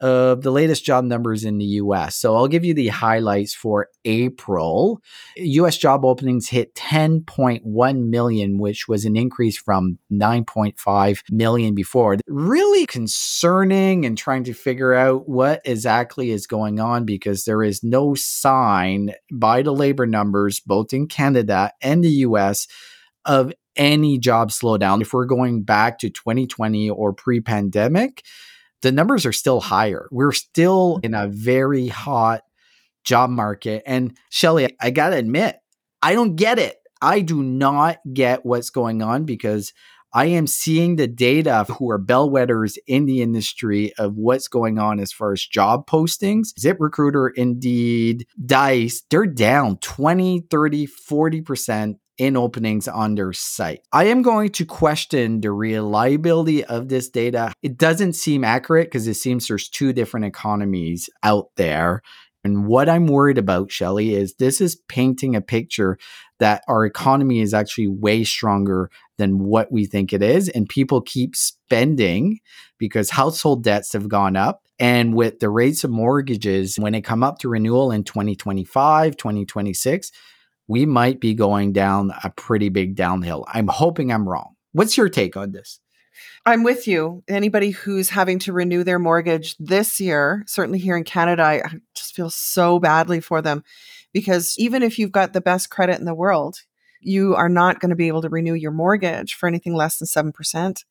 of 0.00 0.43
the 0.43 0.50
latest 0.50 0.85
job 0.85 1.05
numbers 1.05 1.45
in 1.45 1.59
the 1.59 1.65
US. 1.65 2.17
So 2.17 2.37
I'll 2.37 2.49
give 2.49 2.65
you 2.65 2.75
the 2.75 2.88
highlights 2.88 3.55
for 3.55 3.88
April. 4.05 5.00
US 5.37 5.76
job 5.76 6.05
openings 6.05 6.49
hit 6.49 6.75
10.1 6.75 8.09
million, 8.09 8.59
which 8.59 8.88
was 8.88 9.05
an 9.05 9.17
increase 9.17 9.57
from 9.57 9.99
9.5 10.12 11.23
million 11.31 11.75
before. 11.75 12.17
Really 12.26 12.87
concerning 12.87 14.05
and 14.05 14.17
trying 14.17 14.45
to 14.45 14.53
figure 14.53 14.95
out 14.95 15.29
what 15.29 15.61
exactly 15.65 16.31
is 16.31 16.47
going 16.47 16.81
on 16.81 17.05
because 17.05 17.45
there 17.45 17.62
is 17.62 17.83
no 17.83 18.15
sign 18.15 19.12
by 19.33 19.62
the 19.62 19.73
labor 19.73 20.07
numbers, 20.07 20.61
both 20.61 20.93
in 20.93 21.09
Canada 21.09 21.73
and 21.81 22.05
the 22.05 22.11
US, 22.11 22.67
of 23.25 23.53
any 23.76 24.19
job 24.19 24.50
slowdown. 24.50 25.03
If 25.03 25.12
we're 25.12 25.26
going 25.26 25.62
back 25.62 25.99
to 25.99 26.11
2020 26.11 26.91
or 26.91 27.12
pre 27.12 27.41
pandemic, 27.41 28.23
the 28.83 28.92
numbers 28.92 29.26
are 29.26 29.33
still 29.33 29.61
higher. 29.61 30.09
We're 30.11 30.33
still 30.33 30.97
mm-hmm. 30.97 31.06
in 31.06 31.14
a 31.14 31.28
very 31.28 31.88
hot 31.88 32.42
job 33.04 33.30
market. 33.30 33.83
And 33.87 34.16
Shelley, 34.30 34.76
I 34.80 34.90
got 34.90 35.11
to 35.11 35.16
admit, 35.16 35.56
I 36.02 36.14
don't 36.14 36.37
get 36.37 36.59
it. 36.59 36.76
I 37.00 37.21
do 37.21 37.42
not 37.42 37.99
get 38.12 38.45
what's 38.45 38.71
going 38.71 39.02
on 39.02 39.25
because 39.25 39.73
I 40.12 40.26
am 40.26 40.47
seeing 40.47 40.97
the 40.97 41.06
data 41.06 41.64
who 41.64 41.90
are 41.90 41.99
bellwethers 41.99 42.78
in 42.87 43.04
the 43.04 43.21
industry 43.21 43.92
of 43.99 44.16
what's 44.16 44.49
going 44.49 44.78
on 44.78 44.99
as 44.99 45.12
far 45.12 45.33
as 45.33 45.45
job 45.45 45.87
postings. 45.87 46.54
ZipRecruiter, 46.59 47.30
Indeed, 47.37 48.26
Dice, 48.42 49.02
they're 49.11 49.26
down 49.26 49.76
20, 49.78 50.47
30, 50.50 50.87
40% 50.87 51.97
in 52.18 52.37
openings 52.37 52.88
on 52.88 53.14
their 53.14 53.32
site. 53.32 53.82
I 53.92 54.04
am 54.04 54.23
going 54.23 54.50
to 54.50 54.64
question 54.64 55.40
the 55.40 55.50
reliability 55.52 56.64
of 56.64 56.88
this 56.88 57.08
data. 57.08 57.52
It 57.62 57.76
doesn't 57.76 58.14
seem 58.14 58.44
accurate 58.44 58.88
because 58.88 59.06
it 59.06 59.14
seems 59.14 59.49
there's 59.49 59.68
two 59.68 59.92
different 59.92 60.26
economies 60.26 61.11
out 61.23 61.50
there. 61.56 62.02
And 62.44 62.66
what 62.66 62.88
I'm 62.88 63.08
worried 63.08 63.38
about, 63.38 63.73
Shelley, 63.73 64.14
is 64.14 64.35
this 64.35 64.61
is 64.61 64.76
painting 64.88 65.35
a 65.35 65.40
picture 65.40 65.99
that 66.38 66.62
our 66.68 66.87
economy 66.87 67.40
is 67.40 67.52
actually 67.52 67.88
way 67.88 68.23
stronger 68.23 68.88
than 69.18 69.40
what 69.40 69.73
we 69.73 69.85
think 69.85 70.12
it 70.12 70.23
is. 70.23 70.49
And 70.50 70.68
people 70.68 71.00
keep 71.00 71.35
spending 71.35 72.38
because 72.78 73.11
household 73.11 73.64
debts 73.64 73.94
have 73.94 74.08
gone 74.08 74.37
up. 74.37 74.62
And 74.78 75.14
with 75.14 75.40
the 75.40 75.50
rates 75.50 75.82
of 75.82 75.90
mortgages, 75.90 76.76
when 76.78 76.92
they 76.92 77.00
come 77.00 77.25
up 77.25 77.38
to 77.40 77.49
renewal 77.49 77.90
in 77.90 78.04
2025, 78.04 79.16
2026, 79.16 80.12
we 80.68 80.87
might 80.87 81.20
be 81.20 81.35
going 81.35 81.73
down 81.73 82.12
a 82.25 82.30
pretty 82.30 82.68
big 82.68 82.94
downhill. 82.94 83.44
I'm 83.49 83.68
hoping 83.68 84.12
I'm 84.12 84.28
wrong. 84.28 84.54
What's 84.73 84.96
your 84.96 85.08
take 85.08 85.37
on 85.37 85.52
this? 85.52 85.80
I'm 86.44 86.62
with 86.62 86.87
you. 86.88 87.23
Anybody 87.28 87.70
who's 87.70 88.08
having 88.11 88.38
to 88.40 88.52
renew 88.52 88.85
their 88.85 88.99
mortgage 88.99 89.56
this 89.58 90.00
year, 90.00 90.44
certainly 90.46 90.78
here 90.78 90.96
in 90.96 91.04
Canada, 91.04 91.42
I 91.42 91.62
just 91.94 92.14
feel 92.14 92.30
so 92.30 92.78
badly 92.78 93.20
for 93.20 93.42
them 93.42 93.64
because 94.12 94.54
even 94.58 94.82
if 94.82 94.99
you've 94.99 95.12
got 95.12 95.32
the 95.32 95.40
best 95.40 95.70
credit 95.70 95.99
in 95.99 96.06
the 96.06 96.14
world, 96.14 96.61
you 97.00 97.35
are 97.35 97.49
not 97.49 97.80
going 97.80 97.90
to 97.90 97.96
be 97.96 98.08
able 98.08 98.23
to 98.23 98.28
renew 98.28 98.54
your 98.54 98.70
mortgage 98.70 99.35
for 99.35 99.46
anything 99.46 99.75
less 99.75 99.99
than 99.99 100.06
7%. 100.06 100.85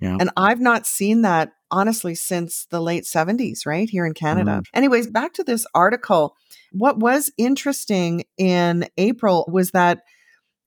Yeah. 0.00 0.16
And 0.20 0.30
I've 0.36 0.60
not 0.60 0.86
seen 0.86 1.22
that 1.22 1.52
honestly 1.70 2.14
since 2.14 2.66
the 2.70 2.80
late 2.80 3.04
70s, 3.04 3.66
right 3.66 3.88
here 3.88 4.06
in 4.06 4.14
Canada. 4.14 4.62
Mm. 4.62 4.64
Anyways, 4.74 5.06
back 5.08 5.32
to 5.34 5.44
this 5.44 5.66
article. 5.74 6.36
What 6.72 6.98
was 6.98 7.32
interesting 7.38 8.24
in 8.36 8.86
April 8.98 9.48
was 9.50 9.70
that 9.70 10.02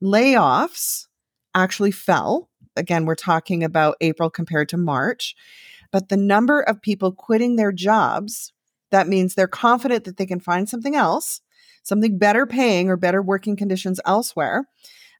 layoffs 0.03 1.07
actually 1.55 1.91
fell. 1.91 2.49
Again, 2.75 3.05
we're 3.05 3.15
talking 3.15 3.63
about 3.63 3.97
April 4.01 4.29
compared 4.29 4.69
to 4.69 4.77
March, 4.77 5.35
but 5.91 6.09
the 6.09 6.17
number 6.17 6.61
of 6.61 6.81
people 6.81 7.11
quitting 7.11 7.55
their 7.55 7.71
jobs, 7.71 8.53
that 8.91 9.07
means 9.07 9.35
they're 9.35 9.47
confident 9.47 10.05
that 10.05 10.17
they 10.17 10.25
can 10.25 10.39
find 10.39 10.69
something 10.69 10.95
else, 10.95 11.41
something 11.83 12.17
better 12.17 12.45
paying 12.45 12.89
or 12.89 12.97
better 12.97 13.21
working 13.21 13.55
conditions 13.55 13.99
elsewhere, 14.05 14.65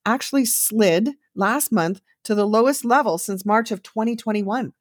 actually 0.06 0.46
slid 0.46 1.10
last 1.40 1.72
month 1.72 2.02
to 2.26 2.36
the 2.36 2.48
lowest 2.48 2.86
level 2.86 3.18
since 3.18 3.46
March 3.46 3.72
of 3.72 3.82
2021. 3.82 4.74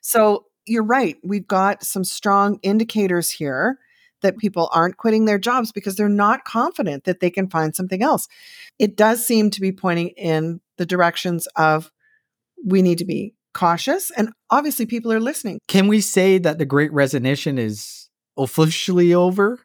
So 0.00 0.46
you're 0.66 0.82
right. 0.82 1.16
We've 1.22 1.46
got 1.46 1.84
some 1.84 2.04
strong 2.04 2.58
indicators 2.62 3.30
here 3.30 3.78
that 4.22 4.38
people 4.38 4.68
aren't 4.72 4.96
quitting 4.96 5.26
their 5.26 5.38
jobs 5.38 5.72
because 5.72 5.94
they're 5.96 6.08
not 6.08 6.44
confident 6.44 7.04
that 7.04 7.20
they 7.20 7.30
can 7.30 7.48
find 7.48 7.76
something 7.76 8.02
else. 8.02 8.26
It 8.78 8.96
does 8.96 9.24
seem 9.24 9.50
to 9.50 9.60
be 9.60 9.72
pointing 9.72 10.08
in 10.10 10.60
the 10.78 10.86
directions 10.86 11.46
of 11.56 11.92
we 12.64 12.82
need 12.82 12.98
to 12.98 13.04
be 13.04 13.34
cautious 13.54 14.10
and 14.10 14.30
obviously 14.50 14.86
people 14.86 15.12
are 15.12 15.20
listening. 15.20 15.58
Can 15.68 15.88
we 15.88 16.00
say 16.00 16.38
that 16.38 16.58
the 16.58 16.66
great 16.66 16.92
resignation 16.92 17.58
is 17.58 18.08
officially 18.36 19.14
over? 19.14 19.60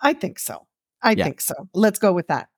I 0.00 0.12
think 0.12 0.38
so. 0.38 0.66
I 1.02 1.12
yeah. 1.12 1.24
think 1.24 1.40
so. 1.40 1.54
Let's 1.74 1.98
go 1.98 2.12
with 2.12 2.28
that. 2.28 2.48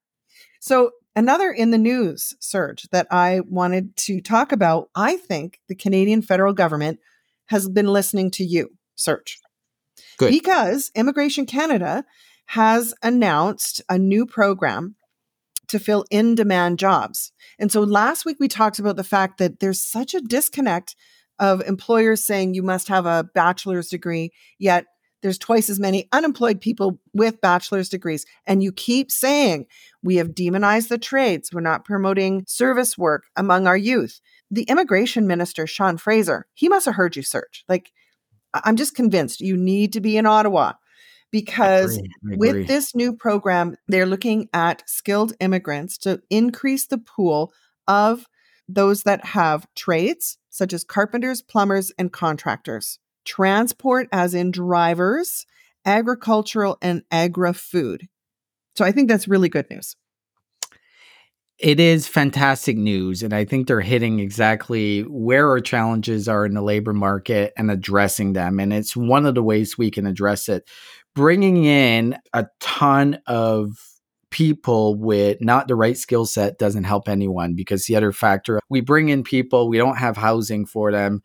So 0.61 0.91
Another 1.17 1.51
in 1.51 1.71
the 1.71 1.79
news, 1.79 2.35
Serge, 2.41 2.89
that 2.93 3.07
I 3.11 3.41
wanted 3.41 3.97
to 3.99 4.21
talk 4.21 4.53
about, 4.53 4.91
I 4.95 5.17
think 5.17 5.61
the 5.69 5.75
Canadian 5.75 6.23
federal 6.23 6.53
government 6.53 7.01
has 7.47 7.69
been 7.69 7.89
listening 7.89 8.31
to 8.33 8.45
you, 8.45 8.71
Serge. 8.95 9.39
Good. 10.19 10.31
Because 10.31 10.91
Immigration 10.95 11.47
Canada 11.47 12.05
has 12.47 12.95
announced 13.03 13.83
a 13.89 13.99
new 13.99 14.25
program 14.25 14.97
to 15.69 15.79
fill 15.79 16.05
in 16.11 16.35
demand 16.35 16.79
jobs. 16.79 17.33
And 17.59 17.71
so 17.71 17.81
last 17.83 18.25
week 18.25 18.39
we 18.41 18.49
talked 18.49 18.79
about 18.79 18.97
the 18.97 19.05
fact 19.05 19.39
that 19.39 19.61
there's 19.61 19.81
such 19.81 20.15
a 20.15 20.21
disconnect 20.21 20.97
of 21.39 21.63
employers 21.63 22.25
saying 22.25 22.55
you 22.55 22.63
must 22.63 22.89
have 22.89 23.07
a 23.07 23.25
bachelor's 23.35 23.89
degree, 23.89 24.31
yet 24.59 24.87
there's 25.23 25.39
twice 25.39 25.69
as 25.69 25.79
many 25.81 26.09
unemployed 26.13 26.61
people 26.61 26.99
with 27.13 27.41
bachelor's 27.41 27.89
degrees. 27.89 28.27
And 28.47 28.63
you 28.63 28.73
keep 28.73 29.11
saying 29.11 29.67
we 30.03 30.17
have 30.17 30.35
demonized 30.35 30.89
the 30.89 30.99
trades. 30.99 31.53
We're 31.53 31.61
not 31.61 31.85
promoting 31.85 32.45
service 32.47 32.97
work 32.97 33.25
among 33.37 33.67
our 33.67 33.77
youth. 33.77 34.21
the 34.51 34.63
immigration 34.65 35.27
minister, 35.27 35.67
Sean 35.67 35.97
Fraser, 35.97 36.47
he 36.55 36.69
must 36.69 36.87
have 36.87 36.97
heard 36.97 37.17
you 37.17 37.23
Serge. 37.23 37.65
Like, 37.69 37.93
I'm 38.53 38.77
just 38.77 38.97
convinced 38.97 39.41
you 39.41 39.57
need 39.57 39.93
to 39.93 40.01
be 40.01 40.17
in 40.17 40.27
Ottawa 40.27 40.73
because 41.31 41.97
I 41.97 42.01
agree. 42.01 42.09
I 42.09 42.35
agree. 42.35 42.37
with 42.37 42.67
this 42.67 42.95
new 42.95 43.13
program, 43.15 43.77
they're 43.87 44.07
looking 44.07 44.49
at 44.53 44.83
skilled 44.89 45.35
immigrants 45.41 45.99
to 45.99 46.21
increase 46.31 46.87
the 46.87 46.99
pool 46.99 47.53
of 47.87 48.27
those 48.69 49.03
that 49.03 49.25
have 49.25 49.67
trades 49.75 50.39
such 50.49 50.73
as 50.73 50.85
carpenters, 50.85 51.43
plumbers, 51.43 51.93
and 51.99 52.13
contractors, 52.13 52.99
transport, 53.25 54.09
as 54.13 54.35
in 54.35 54.51
drivers, 54.51 55.47
agricultural, 55.85 56.79
and 56.83 57.03
agri 57.11 57.53
food. 57.53 58.09
So 58.77 58.85
I 58.85 58.93
think 58.93 59.09
that's 59.09 59.29
really 59.29 59.49
good 59.49 59.67
news. 59.71 59.97
It 61.59 61.79
is 61.79 62.09
fantastic 62.09 62.79
news. 62.79 63.23
And 63.23 63.35
I 63.35 63.45
think 63.45 63.67
they're 63.67 63.83
hitting 63.83 64.19
exactly 64.19 65.03
where 65.03 65.49
our 65.49 65.61
challenges 65.61 66.27
are 66.27 66.47
in 66.47 66.55
the 66.55 66.63
labor 66.63 66.95
market 66.95 67.53
and 67.59 67.71
addressing 67.71 68.33
them. 68.33 68.59
And 68.59 68.73
it's 68.73 68.97
one 68.97 69.27
of 69.27 69.35
the 69.35 69.43
ways 69.43 69.77
we 69.77 69.91
can 69.91 70.07
address 70.07 70.49
it. 70.49 70.67
Bringing 71.15 71.65
in 71.65 72.17
a 72.33 72.47
ton 72.61 73.21
of 73.27 73.77
people 74.31 74.95
with 74.95 75.39
not 75.41 75.69
the 75.69 75.75
right 75.75 75.99
skill 75.99 76.25
set 76.25 76.59
doesn't 76.59 76.85
help 76.85 77.09
anyone 77.09 77.55
because 77.55 77.85
the 77.85 77.97
other 77.97 78.13
factor 78.13 78.61
we 78.71 78.81
bring 78.81 79.11
in 79.11 79.23
people, 79.23 79.69
we 79.69 79.77
don't 79.77 79.99
have 79.99 80.17
housing 80.17 80.65
for 80.65 80.91
them 80.93 81.21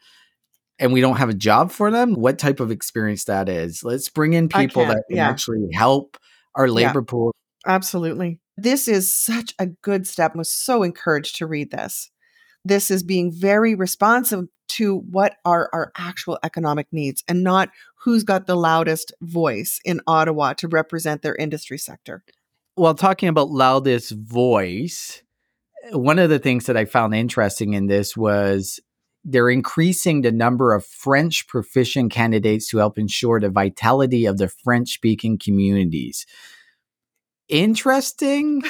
and 0.80 0.92
we 0.92 1.02
don't 1.02 1.18
have 1.18 1.30
a 1.30 1.34
job 1.34 1.72
for 1.72 1.92
them, 1.92 2.14
what 2.14 2.38
type 2.38 2.60
of 2.60 2.72
experience 2.72 3.26
that 3.26 3.50
is. 3.50 3.84
Let's 3.84 4.10
bring 4.10 4.34
in 4.34 4.50
people 4.50 4.86
that 4.86 5.04
can 5.08 5.18
yeah. 5.18 5.30
actually 5.30 5.68
help 5.74 6.18
our 6.56 6.68
labor 6.68 7.00
yeah, 7.00 7.06
pool. 7.10 7.36
Absolutely. 7.66 8.40
This 8.58 8.88
is 8.88 9.14
such 9.14 9.54
a 9.60 9.68
good 9.68 10.08
step. 10.08 10.34
I 10.36 10.38
was 10.38 10.54
so 10.54 10.84
encouraged 10.84 11.38
to 11.38 11.48
read 11.48 11.72
this. 11.72 12.12
This 12.64 12.90
is 12.90 13.04
being 13.04 13.32
very 13.32 13.76
responsive 13.76 14.46
to 14.68 14.98
what 15.12 15.36
are 15.46 15.70
our 15.74 15.92
actual 15.98 16.40
economic 16.44 16.88
needs 16.92 17.24
and 17.28 17.44
not 17.44 17.70
who's 18.04 18.24
got 18.24 18.48
the 18.48 18.56
loudest 18.56 19.14
voice 19.22 19.80
in 19.86 20.02
Ottawa 20.08 20.54
to 20.54 20.68
represent 20.68 21.22
their 21.22 21.36
industry 21.36 21.78
sector. 21.78 22.24
Well, 22.76 22.96
talking 22.96 23.30
about 23.30 23.50
loudest 23.50 24.12
voice, 24.12 25.22
one 25.92 26.20
of 26.20 26.30
the 26.30 26.40
things 26.40 26.66
that 26.66 26.76
I 26.76 26.86
found 26.86 27.14
interesting 27.14 27.74
in 27.74 27.88
this 27.88 28.18
was 28.18 28.80
they're 29.26 29.50
increasing 29.50 30.22
the 30.22 30.32
number 30.32 30.74
of 30.74 30.86
French 30.86 31.48
proficient 31.48 32.12
candidates 32.12 32.70
to 32.70 32.78
help 32.78 33.00
ensure 33.00 33.40
the 33.40 33.50
vitality 33.50 34.26
of 34.26 34.38
the 34.38 34.48
French 34.48 34.94
speaking 34.94 35.40
communities. 35.40 36.28
Interesting. 37.50 38.64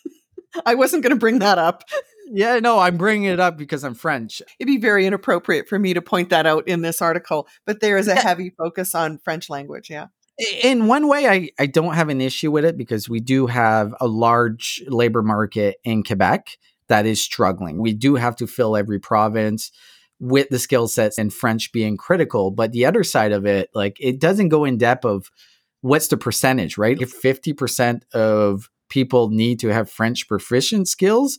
I 0.66 0.76
wasn't 0.76 1.02
going 1.02 1.14
to 1.14 1.18
bring 1.18 1.40
that 1.40 1.58
up. 1.58 1.82
Yeah, 2.30 2.60
no, 2.60 2.78
I'm 2.78 2.96
bringing 2.96 3.24
it 3.24 3.40
up 3.40 3.56
because 3.56 3.82
I'm 3.84 3.94
French. 3.94 4.40
It'd 4.58 4.68
be 4.68 4.78
very 4.78 5.06
inappropriate 5.06 5.68
for 5.68 5.78
me 5.78 5.94
to 5.94 6.02
point 6.02 6.30
that 6.30 6.46
out 6.46 6.68
in 6.68 6.82
this 6.82 7.02
article, 7.02 7.48
but 7.66 7.80
there 7.80 7.96
is 7.96 8.06
a 8.06 8.14
heavy 8.14 8.50
focus 8.50 8.94
on 8.94 9.18
French 9.18 9.50
language. 9.50 9.90
Yeah. 9.90 10.06
In 10.62 10.86
one 10.86 11.08
way, 11.08 11.26
I, 11.26 11.48
I 11.58 11.66
don't 11.66 11.94
have 11.94 12.10
an 12.10 12.20
issue 12.20 12.52
with 12.52 12.64
it 12.64 12.76
because 12.76 13.08
we 13.08 13.18
do 13.18 13.46
have 13.46 13.94
a 13.98 14.06
large 14.06 14.84
labor 14.86 15.22
market 15.22 15.78
in 15.84 16.04
Quebec 16.04 16.50
that 16.88 17.06
is 17.06 17.22
struggling. 17.22 17.80
We 17.80 17.92
do 17.92 18.16
have 18.16 18.36
to 18.36 18.46
fill 18.46 18.76
every 18.76 18.98
province 18.98 19.70
with 20.20 20.48
the 20.48 20.58
skill 20.58 20.88
sets 20.88 21.18
and 21.18 21.32
French 21.32 21.72
being 21.72 21.96
critical. 21.96 22.50
But 22.50 22.72
the 22.72 22.86
other 22.86 23.04
side 23.04 23.32
of 23.32 23.46
it, 23.46 23.70
like 23.74 23.96
it 24.00 24.20
doesn't 24.20 24.48
go 24.48 24.64
in 24.64 24.78
depth 24.78 25.04
of 25.04 25.30
what's 25.80 26.08
the 26.08 26.16
percentage, 26.16 26.76
right? 26.76 27.00
If 27.00 27.20
50% 27.20 28.02
of 28.12 28.68
people 28.88 29.30
need 29.30 29.60
to 29.60 29.68
have 29.68 29.90
French 29.90 30.26
proficient 30.26 30.88
skills, 30.88 31.38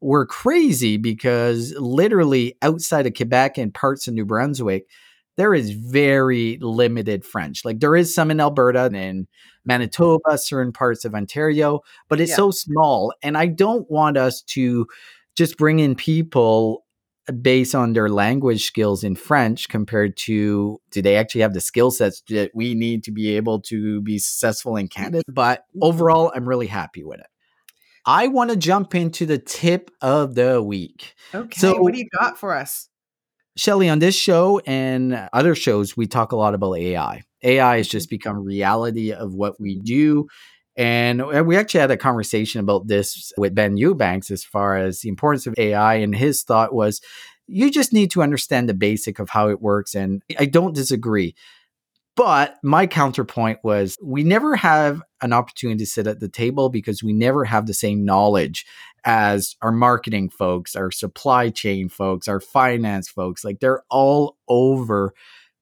we're 0.00 0.26
crazy 0.26 0.96
because 0.96 1.72
literally 1.78 2.56
outside 2.62 3.06
of 3.06 3.14
Quebec 3.14 3.58
and 3.58 3.72
parts 3.72 4.08
of 4.08 4.14
New 4.14 4.24
Brunswick, 4.24 4.86
there 5.36 5.54
is 5.54 5.70
very 5.70 6.58
limited 6.60 7.24
French. 7.24 7.64
Like 7.64 7.80
there 7.80 7.96
is 7.96 8.14
some 8.14 8.30
in 8.30 8.40
Alberta 8.40 8.84
and 8.84 8.96
in 8.96 9.26
Manitoba, 9.64 10.38
certain 10.38 10.72
parts 10.72 11.04
of 11.04 11.14
Ontario, 11.14 11.80
but 12.08 12.20
it's 12.20 12.30
yeah. 12.30 12.36
so 12.36 12.50
small. 12.50 13.12
And 13.22 13.36
I 13.36 13.46
don't 13.46 13.90
want 13.90 14.16
us 14.16 14.42
to 14.42 14.86
just 15.36 15.58
bring 15.58 15.78
in 15.78 15.94
people 15.94 16.84
uh, 17.28 17.32
based 17.32 17.74
on 17.74 17.92
their 17.92 18.08
language 18.08 18.64
skills 18.64 19.04
in 19.04 19.16
French 19.16 19.68
compared 19.68 20.16
to 20.16 20.80
do 20.90 21.02
they 21.02 21.16
actually 21.16 21.42
have 21.42 21.54
the 21.54 21.60
skill 21.60 21.90
sets 21.90 22.22
that 22.28 22.52
we 22.54 22.74
need 22.74 23.04
to 23.04 23.12
be 23.12 23.36
able 23.36 23.60
to 23.62 24.00
be 24.00 24.18
successful 24.18 24.76
in 24.76 24.88
Canada? 24.88 25.22
But 25.28 25.64
overall, 25.82 26.32
I'm 26.34 26.48
really 26.48 26.68
happy 26.68 27.04
with 27.04 27.20
it. 27.20 27.26
I 28.08 28.28
want 28.28 28.50
to 28.50 28.56
jump 28.56 28.94
into 28.94 29.26
the 29.26 29.38
tip 29.38 29.90
of 30.00 30.36
the 30.36 30.62
week. 30.62 31.16
Okay. 31.34 31.58
So, 31.58 31.80
what 31.82 31.92
do 31.92 31.98
you 31.98 32.08
got 32.16 32.38
for 32.38 32.54
us? 32.54 32.88
Shelley, 33.56 33.88
on 33.88 33.98
this 34.00 34.14
show 34.14 34.60
and 34.66 35.28
other 35.32 35.54
shows, 35.54 35.96
we 35.96 36.06
talk 36.06 36.32
a 36.32 36.36
lot 36.36 36.54
about 36.54 36.78
AI. 36.78 37.22
AI 37.42 37.76
has 37.78 37.88
just 37.88 38.06
mm-hmm. 38.06 38.14
become 38.14 38.44
reality 38.44 39.12
of 39.12 39.34
what 39.34 39.60
we 39.60 39.78
do. 39.78 40.26
And 40.76 41.46
we 41.46 41.56
actually 41.56 41.80
had 41.80 41.90
a 41.90 41.96
conversation 41.96 42.60
about 42.60 42.86
this 42.86 43.32
with 43.38 43.54
Ben 43.54 43.78
Eubanks 43.78 44.30
as 44.30 44.44
far 44.44 44.76
as 44.76 45.00
the 45.00 45.08
importance 45.08 45.46
of 45.46 45.54
AI. 45.56 45.94
And 45.94 46.14
his 46.14 46.42
thought 46.42 46.74
was 46.74 47.00
you 47.46 47.70
just 47.70 47.94
need 47.94 48.10
to 48.10 48.22
understand 48.22 48.68
the 48.68 48.74
basic 48.74 49.18
of 49.18 49.30
how 49.30 49.48
it 49.48 49.62
works. 49.62 49.94
And 49.94 50.22
I 50.38 50.44
don't 50.44 50.74
disagree. 50.74 51.34
But 52.14 52.56
my 52.62 52.86
counterpoint 52.86 53.60
was 53.62 53.96
we 54.02 54.22
never 54.22 54.56
have 54.56 55.02
an 55.22 55.32
opportunity 55.32 55.78
to 55.78 55.86
sit 55.86 56.06
at 56.06 56.20
the 56.20 56.28
table 56.28 56.68
because 56.68 57.02
we 57.02 57.12
never 57.12 57.44
have 57.44 57.66
the 57.66 57.74
same 57.74 58.04
knowledge 58.04 58.66
as 59.04 59.56
our 59.62 59.72
marketing 59.72 60.28
folks, 60.28 60.76
our 60.76 60.90
supply 60.90 61.48
chain 61.48 61.88
folks, 61.88 62.28
our 62.28 62.40
finance 62.40 63.08
folks. 63.08 63.44
Like 63.44 63.60
they're 63.60 63.82
all 63.90 64.36
over 64.48 65.14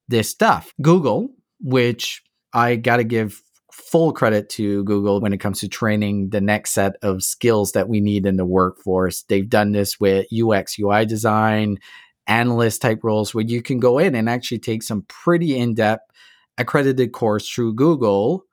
this 0.08 0.28
stuff. 0.28 0.74
Google, 0.80 1.30
which 1.60 2.22
I 2.52 2.76
got 2.76 2.96
to 2.96 3.04
give 3.04 3.42
full 3.72 4.12
credit 4.12 4.48
to 4.48 4.84
Google 4.84 5.20
when 5.20 5.32
it 5.32 5.38
comes 5.38 5.60
to 5.60 5.68
training 5.68 6.30
the 6.30 6.40
next 6.40 6.70
set 6.70 6.96
of 7.02 7.22
skills 7.22 7.72
that 7.72 7.88
we 7.88 8.00
need 8.00 8.24
in 8.24 8.36
the 8.36 8.44
workforce. 8.44 9.22
They've 9.22 9.48
done 9.48 9.72
this 9.72 9.98
with 9.98 10.26
UX, 10.32 10.78
UI 10.78 11.04
design, 11.04 11.78
analyst 12.26 12.80
type 12.80 13.00
roles 13.02 13.34
where 13.34 13.44
you 13.44 13.62
can 13.62 13.80
go 13.80 13.98
in 13.98 14.14
and 14.14 14.28
actually 14.28 14.60
take 14.60 14.82
some 14.82 15.02
pretty 15.08 15.58
in 15.58 15.74
depth 15.74 16.10
accredited 16.56 17.12
course 17.12 17.48
through 17.48 17.74
Google 17.74 18.44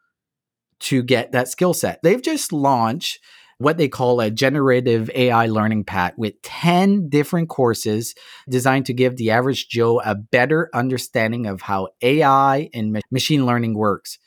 to 0.82 1.04
get 1.04 1.32
that 1.32 1.48
skill 1.48 1.74
set. 1.74 2.00
They've 2.04 2.22
just 2.22 2.52
launched 2.52 3.20
what 3.58 3.78
they 3.78 3.88
call 3.88 4.20
a 4.20 4.32
generative 4.32 5.12
AI 5.13 5.46
learning 5.46 5.84
path 5.84 6.13
with 6.17 6.41
10 6.41 7.10
different 7.10 7.48
courses 7.48 8.15
designed 8.50 8.88
to 8.88 8.94
give 8.94 9.17
the 9.17 9.30
average 9.30 9.70
Joe 9.70 10.02
a 10.04 10.15
better 10.15 10.70
understanding 10.74 11.46
of 11.46 11.62
how 11.62 11.89
AI 12.02 12.70
and 12.74 12.94
ma- 12.94 13.02
machine 13.12 13.46
learning 13.46 13.76
works. 13.76 14.17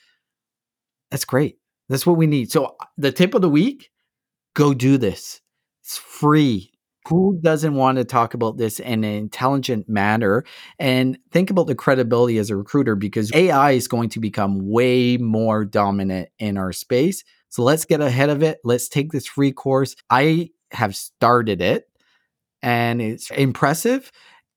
That's 1.10 1.24
great. 1.24 1.58
That's 1.88 2.06
what 2.06 2.16
we 2.16 2.28
need. 2.28 2.52
So, 2.52 2.76
uh, 2.80 2.84
the 2.96 3.10
tip 3.10 3.34
of 3.34 3.42
the 3.42 3.50
week 3.50 3.90
go 4.54 4.72
do 4.72 4.98
this. 4.98 5.40
It's 5.82 5.98
free. 5.98 6.73
Who 7.08 7.38
doesn't 7.42 7.74
want 7.74 7.98
to 7.98 8.04
talk 8.04 8.34
about 8.34 8.56
this 8.56 8.80
in 8.80 9.04
an 9.04 9.14
intelligent 9.14 9.88
manner 9.88 10.44
and 10.78 11.18
think 11.30 11.50
about 11.50 11.66
the 11.66 11.74
credibility 11.74 12.38
as 12.38 12.50
a 12.50 12.56
recruiter 12.56 12.96
because 12.96 13.32
AI 13.34 13.72
is 13.72 13.88
going 13.88 14.08
to 14.10 14.20
become 14.20 14.70
way 14.70 15.18
more 15.18 15.64
dominant 15.64 16.30
in 16.38 16.56
our 16.56 16.72
space. 16.72 17.22
So 17.50 17.62
let's 17.62 17.84
get 17.84 18.00
ahead 18.00 18.30
of 18.30 18.42
it. 18.42 18.58
Let's 18.64 18.88
take 18.88 19.12
this 19.12 19.26
free 19.26 19.52
course. 19.52 19.94
I 20.08 20.50
have 20.72 20.96
started 20.96 21.60
it 21.60 21.84
and 22.62 23.02
it's 23.02 23.30
impressive. 23.30 24.10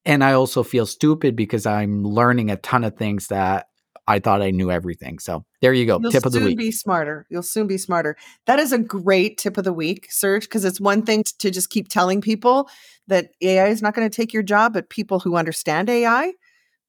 And 0.05 0.23
I 0.23 0.33
also 0.33 0.63
feel 0.63 0.85
stupid 0.85 1.35
because 1.35 1.65
I'm 1.65 2.03
learning 2.03 2.49
a 2.49 2.55
ton 2.55 2.85
of 2.85 2.95
things 2.95 3.27
that 3.27 3.67
I 4.07 4.19
thought 4.19 4.41
I 4.41 4.51
knew 4.51 4.71
everything. 4.71 5.19
So 5.19 5.45
there 5.61 5.73
you 5.73 5.85
go. 5.85 5.99
You'll 6.01 6.11
tip 6.11 6.25
of 6.25 6.31
the 6.31 6.39
week. 6.39 6.57
Be 6.57 6.71
smarter. 6.71 7.25
You'll 7.29 7.43
soon 7.43 7.67
be 7.67 7.77
smarter. 7.77 8.15
That 8.45 8.57
is 8.59 8.71
a 8.71 8.79
great 8.79 9.37
tip 9.37 9.57
of 9.57 9.65
the 9.65 9.73
week, 9.73 10.07
Serge, 10.09 10.43
because 10.43 10.63
it's 10.63 10.79
one 10.79 11.01
thing 11.01 11.23
to 11.39 11.51
just 11.51 11.69
keep 11.69 11.89
telling 11.89 12.21
people 12.21 12.69
that 13.07 13.31
AI 13.41 13.67
is 13.67 13.81
not 13.81 13.93
going 13.93 14.09
to 14.09 14.15
take 14.15 14.33
your 14.33 14.43
job, 14.43 14.73
but 14.73 14.89
people 14.89 15.19
who 15.19 15.35
understand 15.35 15.89
AI, 15.89 16.33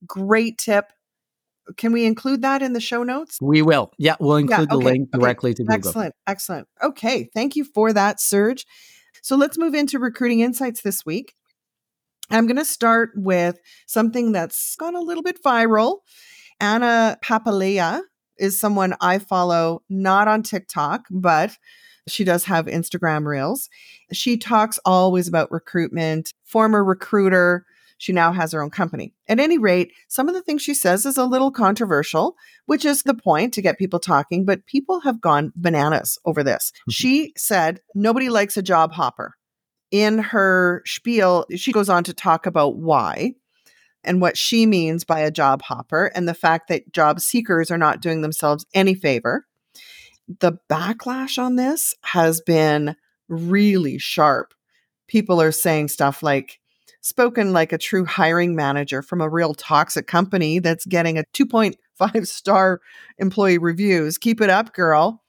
great 0.06 0.58
tip. 0.58 0.92
Can 1.76 1.92
we 1.92 2.06
include 2.06 2.42
that 2.42 2.62
in 2.62 2.72
the 2.72 2.80
show 2.80 3.02
notes? 3.02 3.38
We 3.42 3.62
will. 3.62 3.92
Yeah, 3.98 4.16
we'll 4.20 4.36
include 4.36 4.70
yeah, 4.70 4.76
okay, 4.76 4.84
the 4.84 4.90
link 4.90 5.10
directly 5.10 5.50
okay. 5.50 5.56
to 5.56 5.62
Google. 5.64 5.88
Excellent. 5.88 6.14
Excellent. 6.26 6.68
Okay. 6.82 7.28
Thank 7.34 7.56
you 7.56 7.64
for 7.64 7.92
that, 7.92 8.20
Serge. 8.20 8.64
So 9.22 9.36
let's 9.36 9.58
move 9.58 9.74
into 9.74 9.98
recruiting 9.98 10.40
insights 10.40 10.82
this 10.82 11.04
week. 11.04 11.34
I'm 12.30 12.46
going 12.46 12.56
to 12.56 12.64
start 12.64 13.10
with 13.14 13.58
something 13.86 14.32
that's 14.32 14.76
gone 14.76 14.94
a 14.94 15.00
little 15.00 15.22
bit 15.22 15.42
viral. 15.42 15.98
Anna 16.60 17.18
Papalia 17.24 18.02
is 18.38 18.58
someone 18.58 18.94
I 19.00 19.18
follow 19.18 19.82
not 19.88 20.28
on 20.28 20.42
TikTok, 20.42 21.06
but 21.10 21.56
she 22.06 22.24
does 22.24 22.44
have 22.44 22.66
Instagram 22.66 23.26
reels. 23.26 23.68
She 24.12 24.36
talks 24.36 24.78
always 24.84 25.28
about 25.28 25.52
recruitment, 25.52 26.32
former 26.44 26.82
recruiter. 26.82 27.66
She 27.98 28.12
now 28.12 28.32
has 28.32 28.52
her 28.52 28.62
own 28.62 28.70
company. 28.70 29.12
At 29.28 29.40
any 29.40 29.58
rate, 29.58 29.92
some 30.08 30.28
of 30.28 30.34
the 30.34 30.42
things 30.42 30.62
she 30.62 30.72
says 30.72 31.04
is 31.04 31.16
a 31.16 31.24
little 31.26 31.50
controversial, 31.50 32.36
which 32.66 32.84
is 32.84 33.02
the 33.02 33.14
point 33.14 33.52
to 33.54 33.62
get 33.62 33.78
people 33.78 33.98
talking, 33.98 34.44
but 34.44 34.66
people 34.66 35.00
have 35.00 35.20
gone 35.20 35.52
bananas 35.56 36.18
over 36.24 36.44
this. 36.44 36.70
Mm-hmm. 36.70 36.90
She 36.92 37.32
said, 37.36 37.80
Nobody 37.94 38.28
likes 38.28 38.56
a 38.56 38.62
job 38.62 38.92
hopper. 38.92 39.34
in 39.90 40.18
her 40.18 40.82
spiel, 40.86 41.46
she 41.56 41.72
goes 41.72 41.88
on 41.88 42.04
to 42.04 42.14
talk 42.14 42.46
about 42.46 42.76
why 42.76 43.34
and 44.04 44.20
what 44.20 44.36
she 44.36 44.66
means 44.66 45.04
by 45.04 45.20
a 45.20 45.30
job 45.30 45.62
hopper 45.62 46.06
and 46.14 46.28
the 46.28 46.34
fact 46.34 46.68
that 46.68 46.92
job 46.92 47.20
seekers 47.20 47.70
are 47.70 47.78
not 47.78 48.00
doing 48.00 48.22
themselves 48.22 48.66
any 48.74 48.94
favor. 48.94 49.46
The 50.40 50.58
backlash 50.70 51.38
on 51.38 51.56
this 51.56 51.94
has 52.02 52.40
been 52.40 52.96
really 53.28 53.98
sharp. 53.98 54.54
People 55.06 55.40
are 55.40 55.52
saying 55.52 55.88
stuff 55.88 56.22
like, 56.22 56.60
spoken 57.00 57.52
like 57.52 57.72
a 57.72 57.78
true 57.78 58.04
hiring 58.04 58.54
manager 58.54 59.02
from 59.02 59.20
a 59.20 59.28
real 59.28 59.54
toxic 59.54 60.06
company 60.06 60.58
that's 60.58 60.84
getting 60.84 61.18
a 61.18 61.24
2.5 61.34 62.26
star 62.26 62.80
employee 63.18 63.58
reviews. 63.58 64.18
Keep 64.18 64.40
it 64.40 64.50
up, 64.50 64.74
girl. 64.74 65.22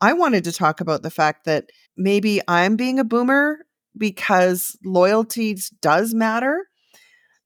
I 0.00 0.12
wanted 0.12 0.44
to 0.44 0.52
talk 0.52 0.80
about 0.80 1.02
the 1.02 1.10
fact 1.10 1.44
that 1.44 1.70
maybe 1.96 2.40
I'm 2.48 2.76
being 2.76 2.98
a 2.98 3.04
boomer 3.04 3.58
because 3.96 4.76
loyalty 4.84 5.56
does 5.82 6.14
matter. 6.14 6.66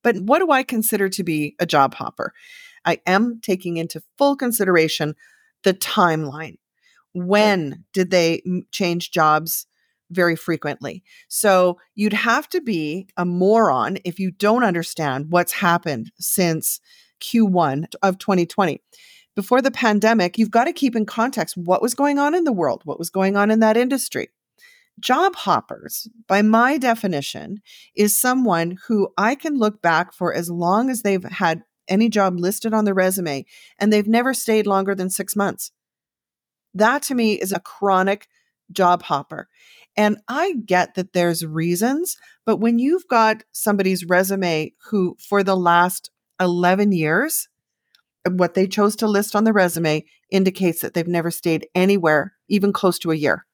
But 0.05 0.19
what 0.19 0.39
do 0.39 0.53
I 0.53 0.63
consider 0.63 1.09
to 1.09 1.25
be 1.25 1.57
a 1.59 1.67
job 1.67 1.95
hopper? 1.95 2.33
I 2.85 3.01
am 3.07 3.41
taking 3.43 3.79
into 3.79 4.03
full 4.17 4.37
consideration 4.37 5.17
the 5.65 5.75
timeline. 5.75 6.59
When 7.13 7.85
did 7.93 8.13
they 8.13 8.43
change 8.71 9.11
jobs 9.11 9.67
very 10.11 10.37
frequently? 10.37 11.03
So 11.29 11.79
you'd 11.97 12.13
have 12.13 12.49
to 12.51 12.61
be 12.61 13.09
a 13.17 13.25
moron 13.25 13.99
if 14.05 14.21
you 14.21 14.31
don't 14.31 14.63
understand 14.63 15.27
what's 15.31 15.53
happened 15.53 16.13
since 16.21 16.81
Q1 17.21 17.87
of 18.03 18.19
2020 18.19 18.81
before 19.37 19.61
the 19.61 19.71
pandemic, 19.71 20.39
you've 20.39 20.51
got 20.51 20.65
to 20.65 20.73
keep 20.73 20.95
in 20.95 21.07
context 21.07 21.57
what 21.57 21.83
was 21.83 21.95
going 21.95 22.19
on 22.19 22.35
in 22.35 22.45
the 22.45 22.53
world, 22.53 22.83
what 22.85 22.99
was 22.99 23.11
going 23.11 23.37
on 23.37 23.51
in 23.51 23.61
that 23.61 23.77
industry. 23.77 24.29
Job 25.01 25.35
hoppers, 25.35 26.09
by 26.29 26.43
my 26.43 26.79
definition, 26.79 27.61
is 27.97 28.17
someone 28.17 28.79
who 28.87 29.09
I 29.19 29.35
can 29.35 29.59
look 29.59 29.83
back 29.83 30.13
for 30.13 30.33
as 30.33 30.51
long 30.51 30.89
as 30.89 31.03
they've 31.03 31.25
had 31.25 31.63
any 31.89 32.09
job 32.09 32.39
listed 32.39 32.73
on 32.73 32.85
their 32.85 32.95
resume 32.95 33.45
and 33.79 33.93
they've 33.93 34.07
never 34.07 34.33
stayed 34.33 34.67
longer 34.67 34.95
than 34.95 35.11
six 35.11 35.37
months. 35.37 35.73
That 36.73 37.03
to 37.05 37.15
me 37.15 37.35
is 37.35 37.53
a 37.53 37.61
chronic 37.61 38.29
job 38.73 39.03
hopper. 39.03 39.49
And 39.97 40.19
I 40.29 40.55
get 40.65 40.95
that 40.95 41.13
there's 41.13 41.45
reasons, 41.45 42.17
but 42.45 42.57
when 42.57 42.79
you've 42.79 43.07
got 43.09 43.45
somebody's 43.53 44.05
resume 44.05 44.73
who, 44.91 45.17
for 45.21 45.45
the 45.45 45.57
last 45.57 46.11
11 46.41 46.93
years, 46.93 47.49
what 48.29 48.55
they 48.55 48.67
chose 48.67 48.97
to 48.97 49.07
list 49.07 49.37
on 49.37 49.45
the 49.45 49.53
resume 49.53 50.05
indicates 50.31 50.81
that 50.81 50.95
they've 50.95 51.07
never 51.07 51.31
stayed 51.31 51.69
anywhere 51.75 52.33
even 52.49 52.73
close 52.73 52.99
to 53.01 53.13
a 53.13 53.17
year. 53.17 53.47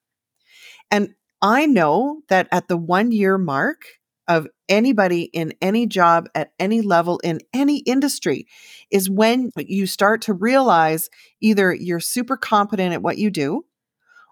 And 0.89 1.13
I 1.41 1.65
know 1.65 2.21
that 2.29 2.47
at 2.51 2.67
the 2.67 2.77
one 2.77 3.11
year 3.11 3.37
mark 3.37 3.83
of 4.27 4.47
anybody 4.69 5.23
in 5.23 5.53
any 5.61 5.87
job 5.87 6.29
at 6.35 6.51
any 6.59 6.81
level 6.81 7.19
in 7.23 7.39
any 7.53 7.79
industry 7.79 8.47
is 8.91 9.09
when 9.09 9.51
you 9.57 9.87
start 9.87 10.21
to 10.21 10.33
realize 10.33 11.09
either 11.41 11.73
you're 11.73 11.99
super 11.99 12.37
competent 12.37 12.93
at 12.93 13.01
what 13.01 13.17
you 13.17 13.31
do 13.31 13.65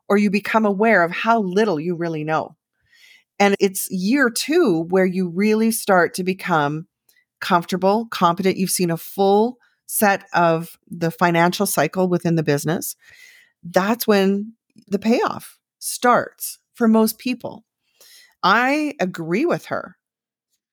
or 0.07 0.17
you 0.17 0.29
become 0.29 0.65
aware 0.65 1.03
of 1.03 1.11
how 1.11 1.41
little 1.41 1.79
you 1.79 1.95
really 1.95 2.23
know. 2.23 2.55
And 3.39 3.55
it's 3.59 3.89
year 3.89 4.29
two 4.29 4.85
where 4.89 5.05
you 5.05 5.29
really 5.29 5.71
start 5.71 6.13
to 6.15 6.23
become 6.23 6.87
comfortable, 7.41 8.05
competent. 8.07 8.57
You've 8.57 8.69
seen 8.69 8.91
a 8.91 8.97
full 8.97 9.57
set 9.85 10.23
of 10.33 10.77
the 10.87 11.09
financial 11.09 11.65
cycle 11.65 12.07
within 12.07 12.35
the 12.35 12.43
business, 12.43 12.95
that's 13.63 14.05
when 14.05 14.53
the 14.87 14.99
payoff 14.99 15.57
starts 15.79 16.58
for 16.79 16.87
most 16.87 17.19
people. 17.19 17.65
I 18.41 18.95
agree 19.01 19.45
with 19.45 19.65
her. 19.65 19.97